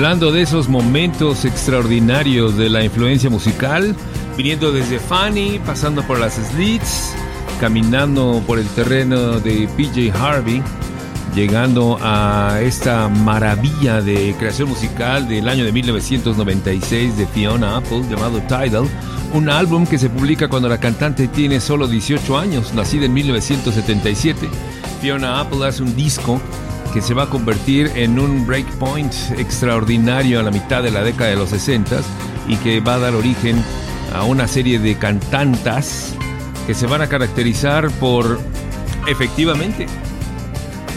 Hablando 0.00 0.32
de 0.32 0.40
esos 0.40 0.70
momentos 0.70 1.44
extraordinarios 1.44 2.56
de 2.56 2.70
la 2.70 2.82
influencia 2.82 3.28
musical, 3.28 3.94
viniendo 4.34 4.72
desde 4.72 4.98
Fanny, 4.98 5.60
pasando 5.66 6.02
por 6.04 6.18
las 6.18 6.36
Slits, 6.36 7.14
caminando 7.60 8.42
por 8.46 8.58
el 8.58 8.66
terreno 8.68 9.40
de 9.40 9.68
PJ 9.76 10.10
Harvey, 10.18 10.62
llegando 11.34 11.98
a 12.00 12.60
esta 12.62 13.10
maravilla 13.10 14.00
de 14.00 14.34
creación 14.38 14.70
musical 14.70 15.28
del 15.28 15.46
año 15.50 15.66
de 15.66 15.72
1996 15.72 17.18
de 17.18 17.26
Fiona 17.26 17.76
Apple 17.76 18.02
llamado 18.08 18.40
Tidal, 18.40 18.88
un 19.34 19.50
álbum 19.50 19.86
que 19.86 19.98
se 19.98 20.08
publica 20.08 20.48
cuando 20.48 20.70
la 20.70 20.80
cantante 20.80 21.28
tiene 21.28 21.60
solo 21.60 21.86
18 21.86 22.38
años, 22.38 22.72
nacida 22.72 23.04
en 23.04 23.12
1977. 23.12 24.48
Fiona 25.02 25.40
Apple 25.40 25.66
hace 25.66 25.82
un 25.82 25.94
disco 25.94 26.40
que 26.92 27.00
se 27.00 27.14
va 27.14 27.24
a 27.24 27.30
convertir 27.30 27.90
en 27.94 28.18
un 28.18 28.46
breakpoint 28.46 29.12
extraordinario 29.38 30.40
a 30.40 30.42
la 30.42 30.50
mitad 30.50 30.82
de 30.82 30.90
la 30.90 31.02
década 31.02 31.30
de 31.30 31.36
los 31.36 31.50
60 31.50 32.00
y 32.48 32.56
que 32.56 32.80
va 32.80 32.94
a 32.94 32.98
dar 32.98 33.14
origen 33.14 33.62
a 34.14 34.24
una 34.24 34.48
serie 34.48 34.78
de 34.78 34.96
cantantas 34.96 36.14
que 36.66 36.74
se 36.74 36.86
van 36.86 37.02
a 37.02 37.08
caracterizar 37.08 37.90
por 37.92 38.40
efectivamente 39.06 39.86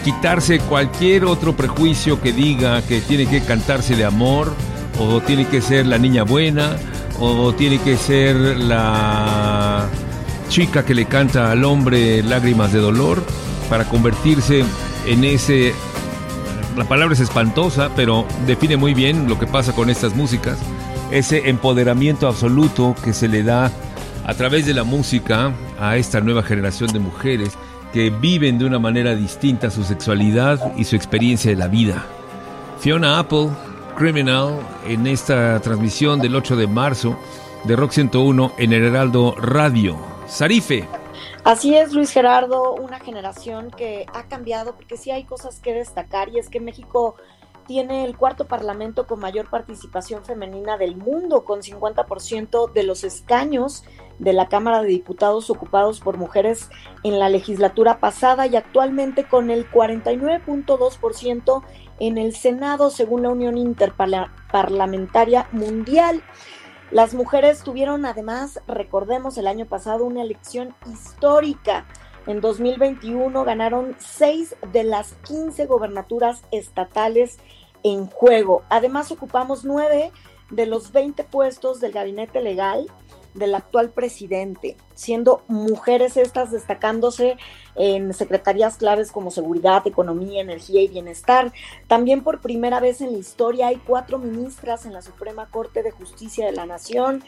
quitarse 0.04 0.58
cualquier 0.58 1.24
otro 1.24 1.56
prejuicio 1.56 2.20
que 2.20 2.32
diga 2.32 2.82
que 2.82 3.00
tiene 3.00 3.26
que 3.26 3.40
cantarse 3.40 3.96
de 3.96 4.04
amor 4.04 4.52
o 4.98 5.20
tiene 5.20 5.46
que 5.46 5.60
ser 5.60 5.86
la 5.86 5.98
niña 5.98 6.24
buena 6.24 6.76
o 7.20 7.54
tiene 7.54 7.78
que 7.78 7.96
ser 7.96 8.36
la 8.36 9.88
chica 10.48 10.84
que 10.84 10.94
le 10.94 11.06
canta 11.06 11.50
al 11.50 11.64
hombre 11.64 12.22
lágrimas 12.22 12.72
de 12.72 12.80
dolor 12.80 13.22
para 13.70 13.84
convertirse 13.84 14.64
en 15.06 15.24
ese 15.24 15.74
la 16.76 16.84
palabra 16.84 17.14
es 17.14 17.20
espantosa, 17.20 17.90
pero 17.94 18.26
define 18.46 18.76
muy 18.76 18.94
bien 18.94 19.28
lo 19.28 19.38
que 19.38 19.46
pasa 19.46 19.72
con 19.72 19.90
estas 19.90 20.16
músicas, 20.16 20.58
ese 21.12 21.48
empoderamiento 21.48 22.26
absoluto 22.26 22.96
que 23.04 23.12
se 23.12 23.28
le 23.28 23.44
da 23.44 23.70
a 24.26 24.34
través 24.34 24.66
de 24.66 24.74
la 24.74 24.82
música 24.82 25.52
a 25.78 25.96
esta 25.96 26.20
nueva 26.20 26.42
generación 26.42 26.92
de 26.92 26.98
mujeres 26.98 27.56
que 27.92 28.10
viven 28.10 28.58
de 28.58 28.64
una 28.64 28.80
manera 28.80 29.14
distinta 29.14 29.70
su 29.70 29.84
sexualidad 29.84 30.74
y 30.76 30.84
su 30.84 30.96
experiencia 30.96 31.50
de 31.50 31.56
la 31.56 31.68
vida. 31.68 32.04
Fiona 32.80 33.20
Apple, 33.20 33.50
Criminal, 33.96 34.58
en 34.88 35.06
esta 35.06 35.60
transmisión 35.60 36.20
del 36.20 36.34
8 36.34 36.56
de 36.56 36.66
marzo 36.66 37.16
de 37.64 37.76
Rock 37.76 37.92
101 37.92 38.54
en 38.58 38.72
el 38.72 38.82
Heraldo 38.82 39.36
Radio. 39.36 39.96
Sarife. 40.26 41.03
Así 41.44 41.76
es, 41.76 41.92
Luis 41.92 42.10
Gerardo, 42.10 42.72
una 42.72 43.00
generación 43.00 43.70
que 43.70 44.06
ha 44.14 44.28
cambiado 44.28 44.76
porque 44.76 44.96
sí 44.96 45.10
hay 45.10 45.24
cosas 45.24 45.60
que 45.60 45.74
destacar 45.74 46.30
y 46.30 46.38
es 46.38 46.48
que 46.48 46.58
México 46.58 47.16
tiene 47.66 48.06
el 48.06 48.16
cuarto 48.16 48.46
parlamento 48.46 49.06
con 49.06 49.20
mayor 49.20 49.50
participación 49.50 50.24
femenina 50.24 50.78
del 50.78 50.96
mundo, 50.96 51.44
con 51.44 51.60
50% 51.60 52.72
de 52.72 52.82
los 52.82 53.04
escaños 53.04 53.84
de 54.18 54.32
la 54.32 54.48
Cámara 54.48 54.80
de 54.80 54.88
Diputados 54.88 55.50
ocupados 55.50 56.00
por 56.00 56.16
mujeres 56.16 56.70
en 57.02 57.18
la 57.18 57.28
legislatura 57.28 58.00
pasada 58.00 58.46
y 58.46 58.56
actualmente 58.56 59.24
con 59.24 59.50
el 59.50 59.70
49.2% 59.70 61.62
en 62.00 62.16
el 62.16 62.34
Senado, 62.34 62.88
según 62.88 63.22
la 63.22 63.28
Unión 63.28 63.58
Interparlamentaria 63.58 65.46
Mundial. 65.52 66.22
Las 66.90 67.14
mujeres 67.14 67.62
tuvieron 67.62 68.04
además, 68.06 68.60
recordemos, 68.66 69.38
el 69.38 69.46
año 69.46 69.66
pasado 69.66 70.04
una 70.04 70.22
elección 70.22 70.74
histórica. 70.92 71.86
En 72.26 72.40
2021 72.40 73.44
ganaron 73.44 73.96
seis 73.98 74.54
de 74.72 74.84
las 74.84 75.14
15 75.26 75.66
gobernaturas 75.66 76.44
estatales 76.50 77.38
en 77.82 78.06
juego. 78.06 78.62
Además 78.68 79.10
ocupamos 79.10 79.64
nueve 79.64 80.12
de 80.50 80.66
los 80.66 80.92
20 80.92 81.24
puestos 81.24 81.80
del 81.80 81.92
gabinete 81.92 82.40
legal 82.40 82.86
del 83.34 83.54
actual 83.54 83.90
presidente, 83.90 84.76
siendo 84.94 85.42
mujeres 85.48 86.16
estas 86.16 86.52
destacándose 86.52 87.36
en 87.74 88.14
secretarías 88.14 88.76
claves 88.76 89.10
como 89.10 89.30
seguridad, 89.30 89.86
economía, 89.86 90.40
energía 90.40 90.80
y 90.80 90.88
bienestar. 90.88 91.52
También 91.88 92.22
por 92.22 92.40
primera 92.40 92.80
vez 92.80 93.00
en 93.00 93.12
la 93.12 93.18
historia 93.18 93.68
hay 93.68 93.76
cuatro 93.76 94.18
ministras 94.18 94.86
en 94.86 94.92
la 94.92 95.02
Suprema 95.02 95.50
Corte 95.50 95.82
de 95.82 95.90
Justicia 95.90 96.46
de 96.46 96.52
la 96.52 96.66
Nación, 96.66 97.24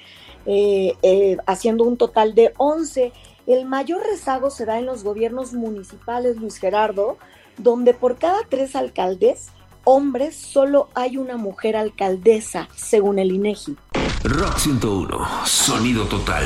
eh, 0.46 0.94
eh, 1.02 1.36
haciendo 1.46 1.84
un 1.84 1.96
total 1.96 2.34
de 2.34 2.54
11. 2.56 3.12
El 3.46 3.64
mayor 3.64 4.02
rezago 4.06 4.50
se 4.50 4.64
da 4.64 4.78
en 4.78 4.86
los 4.86 5.02
gobiernos 5.02 5.52
municipales, 5.52 6.36
Luis 6.36 6.58
Gerardo, 6.58 7.18
donde 7.58 7.94
por 7.94 8.18
cada 8.18 8.40
tres 8.48 8.76
alcaldes 8.76 9.50
hombres 9.86 10.36
solo 10.36 10.90
hay 10.94 11.16
una 11.16 11.36
mujer 11.36 11.76
alcaldesa, 11.76 12.68
según 12.74 13.18
el 13.18 13.32
INEGI. 13.32 13.76
Rock 14.24 14.58
101, 14.58 15.46
sonido 15.46 16.04
total. 16.06 16.44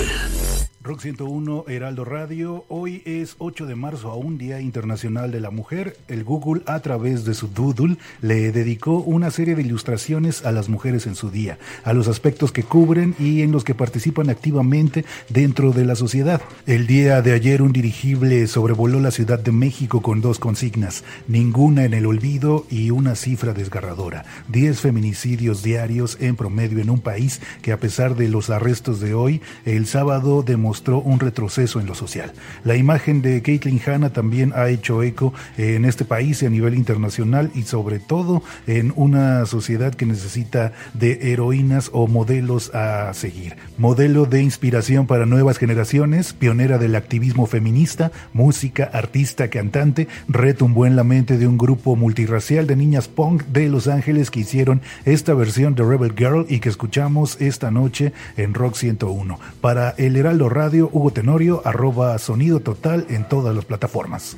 Rock 0.91 1.03
101 1.03 1.67
Heraldo 1.69 2.05
Radio. 2.05 2.65
Hoy 2.69 3.03
es 3.05 3.37
8 3.39 3.67
de 3.67 3.77
marzo, 3.77 4.11
a 4.11 4.17
un 4.17 4.39
Día 4.39 4.61
Internacional 4.61 5.31
de 5.31 5.39
la 5.39 5.53
Mujer. 5.53 5.97
El 6.09 6.25
Google, 6.25 6.63
a 6.67 6.81
través 6.81 7.25
de 7.25 7.35
su 7.35 7.47
Doodle, 7.47 7.97
le 8.23 8.51
dedicó 8.51 8.97
una 8.97 9.31
serie 9.31 9.55
de 9.55 9.63
ilustraciones 9.63 10.45
a 10.45 10.51
las 10.51 10.69
mujeres 10.69 11.07
en 11.07 11.15
su 11.15 11.31
día, 11.31 11.61
a 11.85 11.93
los 11.93 12.09
aspectos 12.09 12.51
que 12.51 12.65
cubren 12.65 13.15
y 13.21 13.43
en 13.43 13.53
los 13.53 13.63
que 13.63 13.77
participan 13.77 14.31
activamente 14.31 15.05
dentro 15.29 15.71
de 15.71 15.85
la 15.85 15.95
sociedad. 15.95 16.43
El 16.67 16.89
día 16.89 17.23
de 17.23 17.35
ayer, 17.35 17.63
un 17.63 17.73
dirigible 17.73 18.49
sobrevoló 18.49 18.99
la 18.99 19.13
Ciudad 19.13 19.39
de 19.39 19.53
México 19.53 20.03
con 20.03 20.21
dos 20.21 20.41
consignas: 20.41 21.05
ninguna 21.29 21.85
en 21.85 21.95
el 21.95 22.05
olvido 22.05 22.67
y 22.69 22.91
una 22.91 23.15
cifra 23.15 23.55
desgarradora. 23.55 24.25
10 24.49 24.81
feminicidios 24.81 25.63
diarios 25.63 26.19
en 26.21 26.35
promedio 26.35 26.81
en 26.81 26.91
un 26.91 27.01
país 27.01 27.41
que, 27.63 27.71
a 27.71 27.79
pesar 27.79 28.17
de 28.17 28.29
los 28.29 28.51
arrestos 28.51 28.99
de 28.99 29.15
hoy, 29.15 29.41
el 29.65 29.87
sábado 29.87 30.43
demostró 30.43 30.80
un 30.89 31.21
retroceso 31.21 31.81
en 31.81 31.87
lo 31.87 31.95
social. 31.95 32.33
La 32.65 32.77
imagen 32.77 33.23
de 33.23 33.43
Caitlyn 33.43 33.81
Hanna 33.85 34.11
también 34.11 34.53
ha 34.55 34.69
hecho 34.69 35.03
eco 35.03 35.33
en 35.57 35.85
este 35.85 36.05
país 36.05 36.43
y 36.43 36.47
a 36.47 36.51
nivel 36.51 36.75
internacional 36.75 37.51
y 37.55 37.63
sobre 37.63 37.99
todo 37.99 38.43
en 38.67 38.93
una 38.97 39.47
sociedad 39.47 39.95
que 39.95 40.07
necesita 40.07 40.73
de 40.95 41.33
heroínas 41.33 41.91
o 41.93 42.07
modelos 42.07 42.75
a 42.75 43.13
seguir. 43.15 43.57
Modelo 43.79 44.27
de 44.27 44.43
inspiración 44.43 45.07
para 45.07 45.27
nuevas 45.27 45.59
generaciones, 45.59 46.33
pionera 46.33 46.79
del 46.79 46.97
activismo 46.97 47.47
feminista, 47.47 48.11
música, 48.33 48.91
artista, 48.93 49.49
cantante, 49.49 50.09
retumbó 50.29 50.87
en 50.87 50.97
la 50.97 51.05
mente 51.05 51.39
de 51.39 51.47
un 51.47 51.59
grupo 51.59 51.97
multirracial 51.97 52.67
de 52.67 52.77
niñas 52.77 53.09
punk 53.09 53.45
de 53.47 53.69
Los 53.69 53.89
Ángeles 53.89 54.31
que 54.31 54.41
hicieron 54.41 54.81
esta 55.05 55.35
versión 55.35 55.75
de 55.75 55.85
Rebel 55.85 56.15
Girl 56.17 56.47
y 56.49 56.61
que 56.61 56.69
escuchamos 56.69 57.41
esta 57.41 57.71
noche 57.71 58.13
en 58.37 58.55
Rock 58.55 58.77
101. 58.77 59.39
Para 59.61 59.91
el 59.91 60.17
Heraldo 60.17 60.49
Radio, 60.49 60.60
Hugo 60.69 61.11
Tenorio, 61.11 61.63
arroba 61.65 62.19
sonido 62.19 62.61
total 62.61 63.07
en 63.09 63.27
todas 63.27 63.55
las 63.55 63.65
plataformas. 63.65 64.37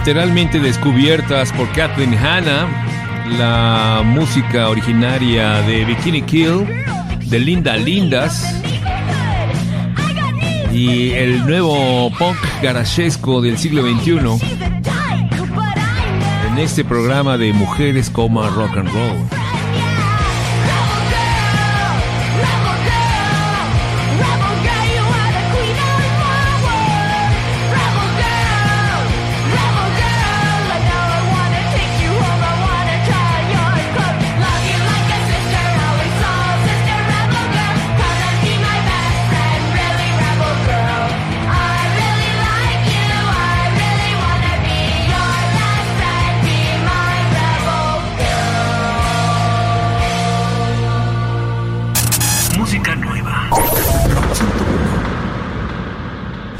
Literalmente 0.00 0.58
descubiertas 0.58 1.52
por 1.52 1.70
Kathleen 1.72 2.14
Hanna, 2.14 2.66
la 3.38 4.00
música 4.02 4.70
originaria 4.70 5.60
de 5.62 5.84
Bikini 5.84 6.22
Kill, 6.22 6.66
de 7.26 7.38
Linda 7.38 7.76
Lindas 7.76 8.62
y 10.72 11.10
el 11.10 11.44
nuevo 11.44 12.10
punk 12.18 12.38
garachesco 12.62 13.42
del 13.42 13.58
siglo 13.58 13.82
XXI 13.82 14.16
en 16.48 16.58
este 16.58 16.82
programa 16.82 17.36
de 17.36 17.52
Mujeres 17.52 18.08
Rock 18.08 18.78
and 18.78 18.88
Roll. 18.88 19.39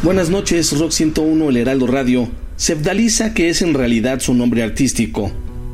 Buenas 0.02 0.30
noches, 0.30 0.78
Rock 0.78 0.92
101, 0.92 1.50
El 1.50 1.58
Heraldo 1.58 1.86
Radio. 1.86 2.30
Sevdalisa, 2.56 3.34
que 3.34 3.50
es 3.50 3.60
en 3.60 3.74
realidad 3.74 4.20
su 4.20 4.32
nombre 4.32 4.62
artístico, 4.62 5.30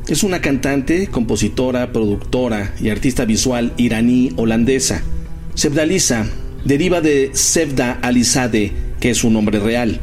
es 0.09 0.21
una 0.21 0.41
cantante, 0.41 1.07
compositora, 1.07 1.93
productora 1.93 2.75
y 2.81 2.89
artista 2.89 3.23
visual 3.23 3.71
iraní-holandesa. 3.77 5.01
Sevdalisa 5.53 6.27
deriva 6.65 6.99
de 6.99 7.29
Sevda 7.31 7.99
Alizade, 8.01 8.73
que 8.99 9.11
es 9.11 9.17
su 9.17 9.29
nombre 9.29 9.61
real. 9.61 10.01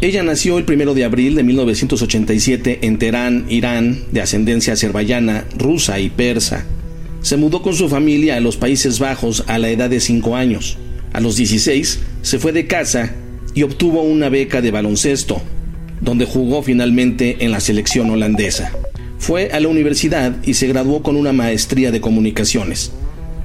Ella 0.00 0.24
nació 0.24 0.58
el 0.58 0.64
1 0.68 0.94
de 0.94 1.04
abril 1.04 1.36
de 1.36 1.44
1987 1.44 2.80
en 2.82 2.98
Teherán, 2.98 3.46
Irán, 3.48 4.06
de 4.10 4.22
ascendencia 4.22 4.72
azerbaiyana, 4.72 5.44
rusa 5.56 6.00
y 6.00 6.10
persa. 6.10 6.66
Se 7.22 7.36
mudó 7.36 7.62
con 7.62 7.74
su 7.74 7.88
familia 7.88 8.38
a 8.38 8.40
los 8.40 8.56
Países 8.56 8.98
Bajos 8.98 9.44
a 9.46 9.58
la 9.58 9.68
edad 9.70 9.88
de 9.88 10.00
5 10.00 10.34
años. 10.34 10.78
A 11.12 11.20
los 11.20 11.36
16 11.36 12.00
se 12.22 12.38
fue 12.40 12.50
de 12.50 12.66
casa 12.66 13.14
y 13.56 13.64
obtuvo 13.64 14.02
una 14.02 14.28
beca 14.28 14.60
de 14.60 14.70
baloncesto, 14.70 15.42
donde 16.00 16.26
jugó 16.26 16.62
finalmente 16.62 17.38
en 17.40 17.50
la 17.50 17.58
selección 17.58 18.10
holandesa. 18.10 18.70
Fue 19.18 19.50
a 19.50 19.58
la 19.58 19.66
universidad 19.66 20.36
y 20.44 20.54
se 20.54 20.68
graduó 20.68 21.02
con 21.02 21.16
una 21.16 21.32
maestría 21.32 21.90
de 21.90 22.00
comunicaciones. 22.00 22.92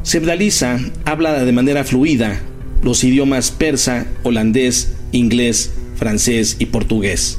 Sebdalisa 0.03 0.79
habla 1.05 1.43
de 1.43 1.51
manera 1.51 1.83
fluida 1.83 2.41
los 2.83 3.03
idiomas 3.03 3.51
persa, 3.51 4.07
holandés, 4.23 4.93
inglés, 5.11 5.71
francés 5.95 6.57
y 6.59 6.65
portugués. 6.65 7.37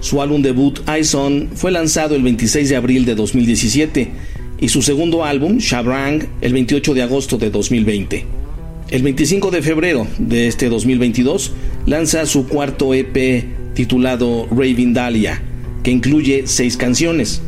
Su 0.00 0.20
álbum 0.20 0.42
debut, 0.42 0.80
Ison, 0.98 1.50
fue 1.54 1.70
lanzado 1.70 2.16
el 2.16 2.22
26 2.22 2.68
de 2.68 2.76
abril 2.76 3.04
de 3.04 3.14
2017 3.14 4.10
y 4.60 4.68
su 4.68 4.82
segundo 4.82 5.24
álbum, 5.24 5.58
Shabrang, 5.58 6.26
el 6.40 6.52
28 6.52 6.94
de 6.94 7.02
agosto 7.02 7.38
de 7.38 7.50
2020. 7.50 8.26
El 8.90 9.02
25 9.02 9.52
de 9.52 9.62
febrero 9.62 10.06
de 10.18 10.48
este 10.48 10.68
2022 10.68 11.52
lanza 11.86 12.26
su 12.26 12.46
cuarto 12.46 12.94
EP 12.94 13.44
titulado 13.74 14.46
Raving 14.50 14.92
Dahlia, 14.92 15.42
que 15.82 15.90
incluye 15.90 16.42
seis 16.46 16.76
canciones. 16.76 17.42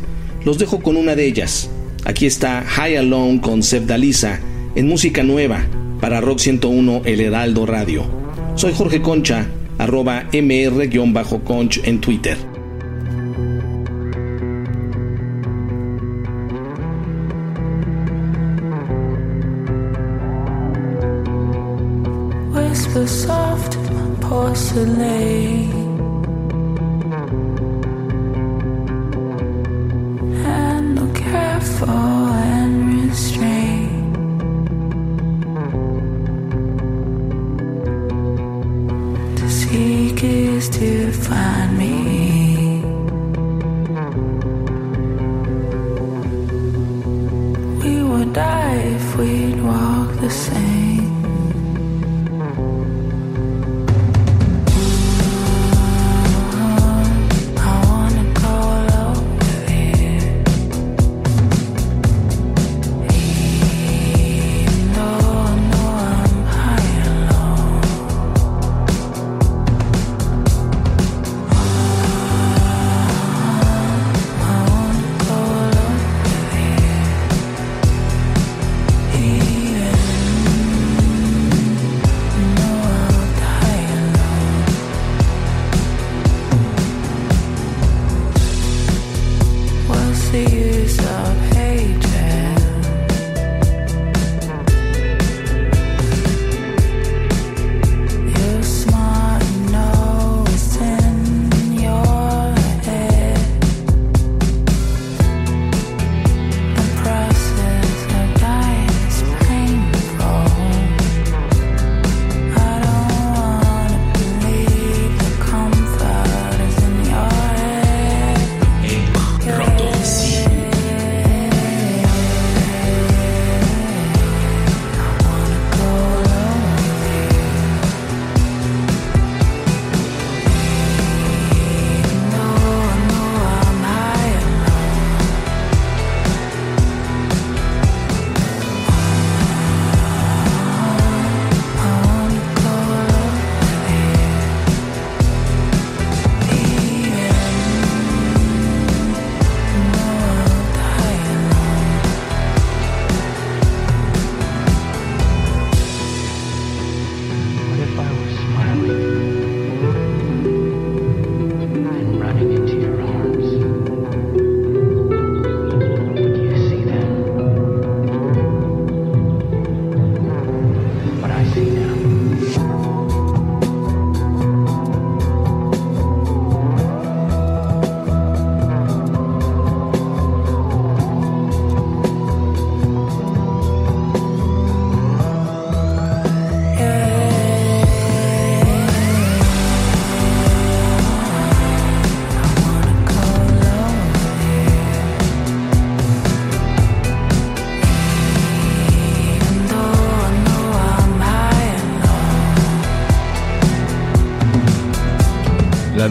Los 0.45 0.57
dejo 0.57 0.81
con 0.81 0.97
una 0.97 1.15
de 1.15 1.25
ellas. 1.25 1.69
Aquí 2.05 2.25
está 2.25 2.63
High 2.63 2.97
Alone 2.97 3.41
con 3.41 3.63
Sef 3.63 3.85
Dalisa 3.85 4.39
en 4.75 4.87
música 4.87 5.23
nueva 5.23 5.65
para 6.01 6.19
Rock 6.21 6.39
101 6.39 7.03
El 7.05 7.21
Heraldo 7.21 7.65
Radio. 7.65 8.05
Soy 8.55 8.73
Jorge 8.73 9.01
Concha, 9.01 9.47
arroba 9.77 10.25
mr-conch 10.31 11.79
en 11.85 12.01
Twitter. 12.01 12.52
The. 24.73 24.87
lay 24.87 25.22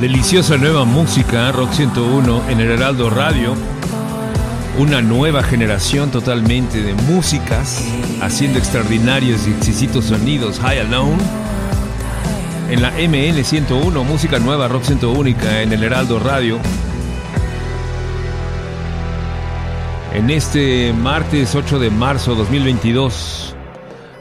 deliciosa 0.02 0.56
nueva 0.56 0.84
música, 0.84 1.52
Rock 1.52 1.74
101 1.74 2.50
en 2.50 2.58
el 2.58 2.72
Heraldo 2.72 3.08
Radio. 3.08 3.54
Una 4.76 5.00
nueva 5.00 5.44
generación 5.44 6.10
totalmente 6.10 6.82
de 6.82 6.92
músicas 6.92 7.86
haciendo 8.20 8.58
extraordinarios 8.58 9.46
y 9.46 9.52
exquisitos 9.52 10.06
sonidos. 10.06 10.58
High 10.58 10.80
Alone. 10.80 11.22
En 12.68 12.82
la 12.82 12.90
MN 12.90 13.44
101, 13.44 14.02
música 14.02 14.40
nueva, 14.40 14.66
Rock 14.66 14.82
101 14.82 15.36
en 15.60 15.72
el 15.72 15.84
Heraldo 15.84 16.18
Radio. 16.18 16.58
En 20.14 20.30
este 20.30 20.92
martes 20.92 21.54
8 21.54 21.78
de 21.78 21.90
marzo 21.90 22.34
2022. 22.34 23.54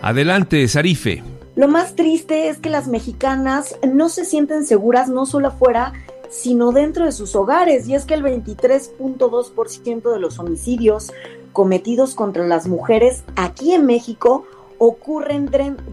Adelante, 0.03 0.67
Sarife. 0.67 1.30
Lo 1.55 1.67
más 1.67 1.95
triste 1.95 2.47
es 2.47 2.57
que 2.59 2.69
las 2.69 2.87
mexicanas 2.87 3.77
no 3.87 4.09
se 4.09 4.25
sienten 4.25 4.65
seguras 4.65 5.09
no 5.09 5.25
solo 5.25 5.49
afuera, 5.49 5.93
sino 6.29 6.71
dentro 6.71 7.05
de 7.05 7.11
sus 7.11 7.35
hogares. 7.35 7.87
Y 7.87 7.95
es 7.95 8.05
que 8.05 8.13
el 8.13 8.23
23.2% 8.23 10.13
de 10.13 10.19
los 10.19 10.39
homicidios 10.39 11.11
cometidos 11.51 12.15
contra 12.15 12.47
las 12.47 12.67
mujeres 12.67 13.23
aquí 13.35 13.73
en 13.73 13.85
México 13.85 14.45
ocurren 14.77 15.49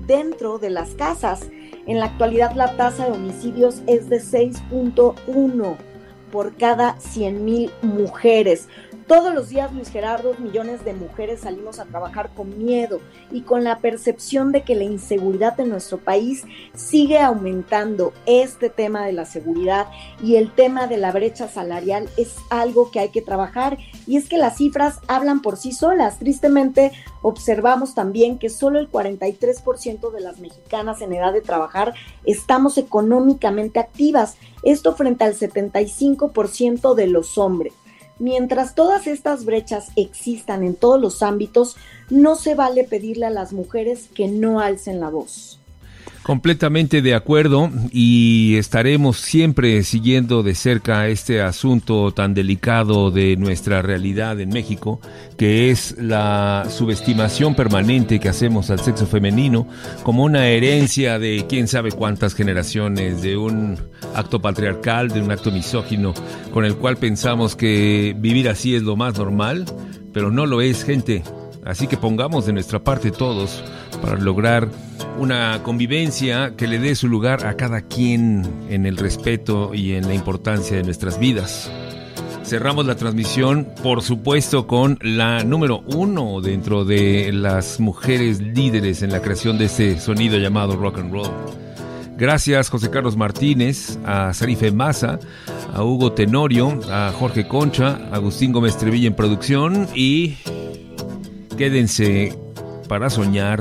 dentro 0.07 0.59
de 0.59 0.71
las 0.71 0.91
casas. 0.91 1.41
En 1.87 1.99
la 1.99 2.07
actualidad 2.07 2.55
la 2.55 2.77
tasa 2.77 3.07
de 3.07 3.13
homicidios 3.13 3.83
es 3.87 4.09
de 4.09 4.21
6.1 4.21 5.77
por 6.31 6.57
cada 6.57 6.97
100.000 6.99 7.71
mujeres. 7.83 8.69
Todos 9.09 9.33
los 9.33 9.49
días, 9.49 9.73
Luis 9.73 9.89
Gerardo, 9.89 10.35
millones 10.39 10.85
de 10.85 10.93
mujeres 10.93 11.41
salimos 11.41 11.79
a 11.79 11.87
trabajar 11.87 12.29
con 12.37 12.59
miedo 12.59 13.01
y 13.31 13.41
con 13.41 13.65
la 13.65 13.79
percepción 13.79 14.53
de 14.53 14.65
que 14.65 14.75
la 14.75 14.85
inseguridad 14.85 15.59
en 15.61 15.71
nuestro 15.71 15.97
país 15.97 16.45
sigue 16.75 17.19
aumentando. 17.19 18.13
Este 18.27 18.69
tema 18.69 19.07
de 19.07 19.15
la 19.15 19.25
seguridad 19.25 19.87
y 20.23 20.37
el 20.37 20.53
tema 20.53 20.89
de 20.89 20.99
la 20.99 21.11
brecha 21.11 21.49
salarial 21.49 22.11
es 22.19 22.37
algo 22.51 22.91
que 22.91 23.01
hay 23.01 23.09
que 23.09 23.23
trabajar 23.23 23.79
y 24.07 24.19
es 24.19 24.29
que 24.29 24.37
las 24.37 24.59
cifras 24.59 24.99
hablan 25.07 25.41
por 25.41 25.57
sí 25.57 25.73
solas. 25.73 26.19
Tristemente, 26.19 26.93
observamos 27.23 27.95
también 27.95 28.39
que 28.39 28.51
solo 28.51 28.79
el 28.79 28.91
43% 28.91 30.13
de 30.13 30.21
las 30.21 30.39
mexicanas 30.39 31.01
en 31.01 31.15
edad 31.15 31.33
de 31.33 31.41
trabajar 31.41 31.95
estamos 32.27 32.77
económicamente 32.77 33.81
activas. 33.81 34.37
Esto 34.63 34.95
frente 34.95 35.25
al 35.25 35.33
75% 35.33 36.95
de 36.95 37.07
los 37.07 37.39
hombres. 37.39 37.73
Mientras 38.19 38.75
todas 38.75 39.07
estas 39.07 39.45
brechas 39.45 39.91
existan 39.95 40.65
en 40.65 40.75
todos 40.75 41.01
los 41.01 41.23
ámbitos, 41.23 41.77
no 42.11 42.35
se 42.35 42.55
vale 42.55 42.85
pedirle 42.85 43.27
a 43.27 43.31
las 43.31 43.53
mujeres 43.53 44.09
que 44.15 44.27
no 44.27 44.61
alcen 44.61 45.01
la 45.01 45.09
voz. 45.09 45.61
Completamente 46.23 47.01
de 47.01 47.15
acuerdo 47.15 47.71
y 47.91 48.57
estaremos 48.57 49.17
siempre 49.17 49.83
siguiendo 49.83 50.43
de 50.43 50.55
cerca 50.55 51.09
este 51.09 51.41
asunto 51.41 52.13
tan 52.13 52.35
delicado 52.35 53.11
de 53.11 53.37
nuestra 53.37 53.81
realidad 53.81 54.39
en 54.39 54.51
México, 54.51 55.01
que 55.39 55.71
es 55.71 55.97
la 55.99 56.67
subestimación 56.69 57.55
permanente 57.55 58.21
que 58.21 58.29
hacemos 58.29 58.69
al 58.69 58.81
sexo 58.81 59.07
femenino 59.07 59.67
como 60.03 60.23
una 60.25 60.49
herencia 60.49 61.19
de 61.19 61.47
quién 61.49 61.67
sabe 61.67 61.93
cuántas 61.93 62.35
generaciones, 62.35 63.23
de 63.23 63.39
un 63.39 63.79
acto 64.15 64.41
patriarcal, 64.43 65.09
de 65.09 65.23
un 65.23 65.31
acto 65.31 65.51
misógino, 65.51 66.13
con 66.53 66.67
el 66.67 66.77
cual 66.77 66.99
pensamos 66.99 67.57
que 67.57 68.15
vivir 68.19 68.51
así 68.51 68.75
es 68.75 68.83
lo 68.83 68.97
más 68.97 69.17
normal, 69.17 69.65
pero 70.13 70.31
no 70.31 70.45
lo 70.45 70.61
es, 70.61 70.85
gente. 70.85 71.23
Así 71.69 71.87
que 71.87 71.99
pongamos 71.99 72.47
de 72.47 72.55
nuestra 72.55 72.79
parte 72.83 73.11
todos 73.11 73.63
para 74.01 74.17
lograr 74.17 74.71
una 75.19 75.63
convivencia 75.63 76.55
que 76.57 76.67
le 76.67 76.79
dé 76.79 76.95
su 76.95 77.09
lugar 77.09 77.47
a 77.47 77.59
cada 77.59 77.83
quien 77.83 78.43
en 78.71 78.87
el 78.87 78.97
respeto 78.97 79.75
y 79.75 79.93
en 79.93 80.09
la 80.09 80.15
importancia 80.15 80.79
de 80.79 80.83
nuestras 80.83 81.19
vidas. 81.19 81.71
Cerramos 82.43 82.87
la 82.87 82.95
transmisión, 82.95 83.69
por 83.83 84.01
supuesto, 84.01 84.67
con 84.67 84.99
la 85.03 85.45
número 85.45 85.83
uno 85.95 86.41
dentro 86.41 86.87
de 86.87 87.31
las 87.35 87.81
mujeres 87.81 88.41
líderes 88.41 89.03
en 89.03 89.13
la 89.13 89.21
creación 89.21 89.59
de 89.59 89.67
este 89.67 90.01
sonido 90.01 90.39
llamado 90.39 90.75
rock 90.75 91.01
and 91.01 91.13
roll. 91.13 91.31
Gracias 92.17 92.71
José 92.71 92.89
Carlos 92.89 93.17
Martínez, 93.19 93.99
a 94.07 94.33
Sarife 94.33 94.73
Maza, 94.73 95.21
a 95.75 95.85
Hugo 95.85 96.13
Tenorio, 96.13 96.81
a 96.91 97.13
Jorge 97.13 97.47
Concha, 97.47 98.01
a 98.11 98.17
Agustín 98.17 98.53
Gómez 98.53 98.79
Trevilla 98.79 99.07
en 99.07 99.15
producción 99.15 99.87
y 99.95 100.39
quédense 101.59 102.33
para 102.89 103.11
soñar 103.11 103.61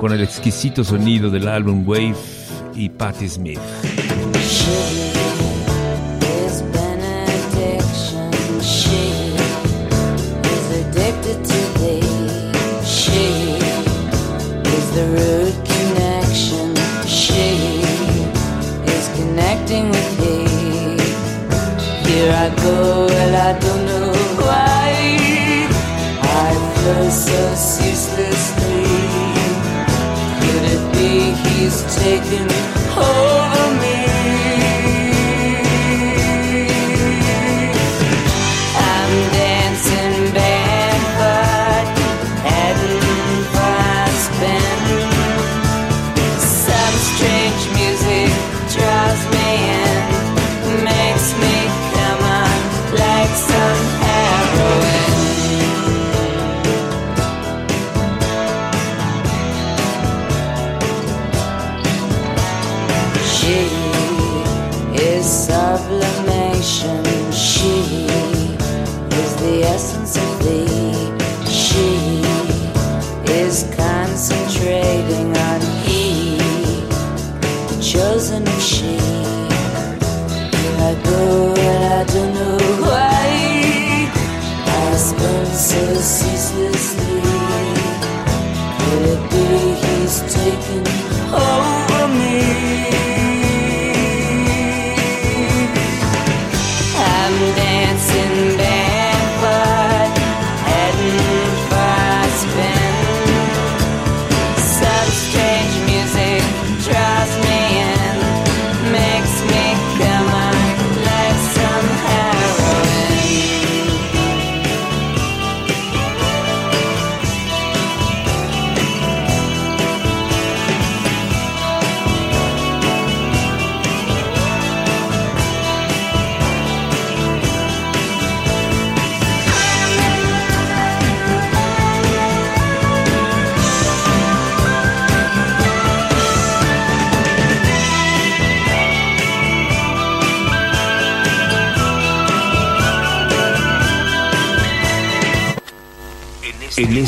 con 0.00 0.12
el 0.12 0.22
exquisito 0.22 0.82
sonido 0.82 1.30
del 1.30 1.46
álbum 1.46 1.88
Wave 1.88 2.16
y 2.74 2.88
Patti 2.88 3.28
Smith. 3.28 3.60
in 32.32 32.61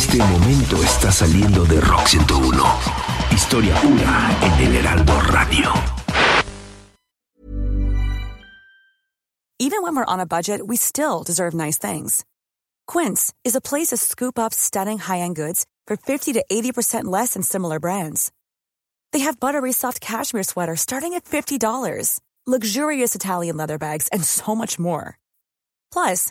este 0.04 0.18
momento 0.18 0.82
está 0.82 1.10
saliendo 1.10 1.64
de 1.64 1.80
Rock 1.80 2.08
101. 2.08 2.62
Historia 3.32 3.74
pura 3.80 4.38
en 4.42 4.66
el 4.66 4.76
Heraldo 4.76 5.18
Radio. 5.32 5.72
Even 9.58 9.82
when 9.82 9.96
we're 9.96 10.04
on 10.04 10.20
a 10.20 10.26
budget, 10.26 10.60
we 10.66 10.76
still 10.76 11.22
deserve 11.24 11.54
nice 11.54 11.78
things. 11.78 12.22
Quince 12.86 13.32
is 13.44 13.56
a 13.56 13.62
place 13.62 13.88
to 13.88 13.96
scoop 13.96 14.38
up 14.38 14.52
stunning 14.52 14.98
high-end 14.98 15.36
goods 15.36 15.64
for 15.86 15.96
50 15.96 16.34
to 16.34 16.44
80% 16.50 17.04
less 17.04 17.32
than 17.32 17.42
similar 17.42 17.80
brands. 17.80 18.30
They 19.12 19.20
have 19.20 19.40
buttery 19.40 19.72
soft 19.72 20.00
cashmere 20.02 20.42
sweaters 20.42 20.82
starting 20.82 21.14
at 21.14 21.24
$50, 21.24 22.20
luxurious 22.46 23.14
Italian 23.14 23.56
leather 23.56 23.78
bags, 23.78 24.08
and 24.08 24.22
so 24.22 24.54
much 24.54 24.78
more. 24.78 25.18
Plus, 25.90 26.30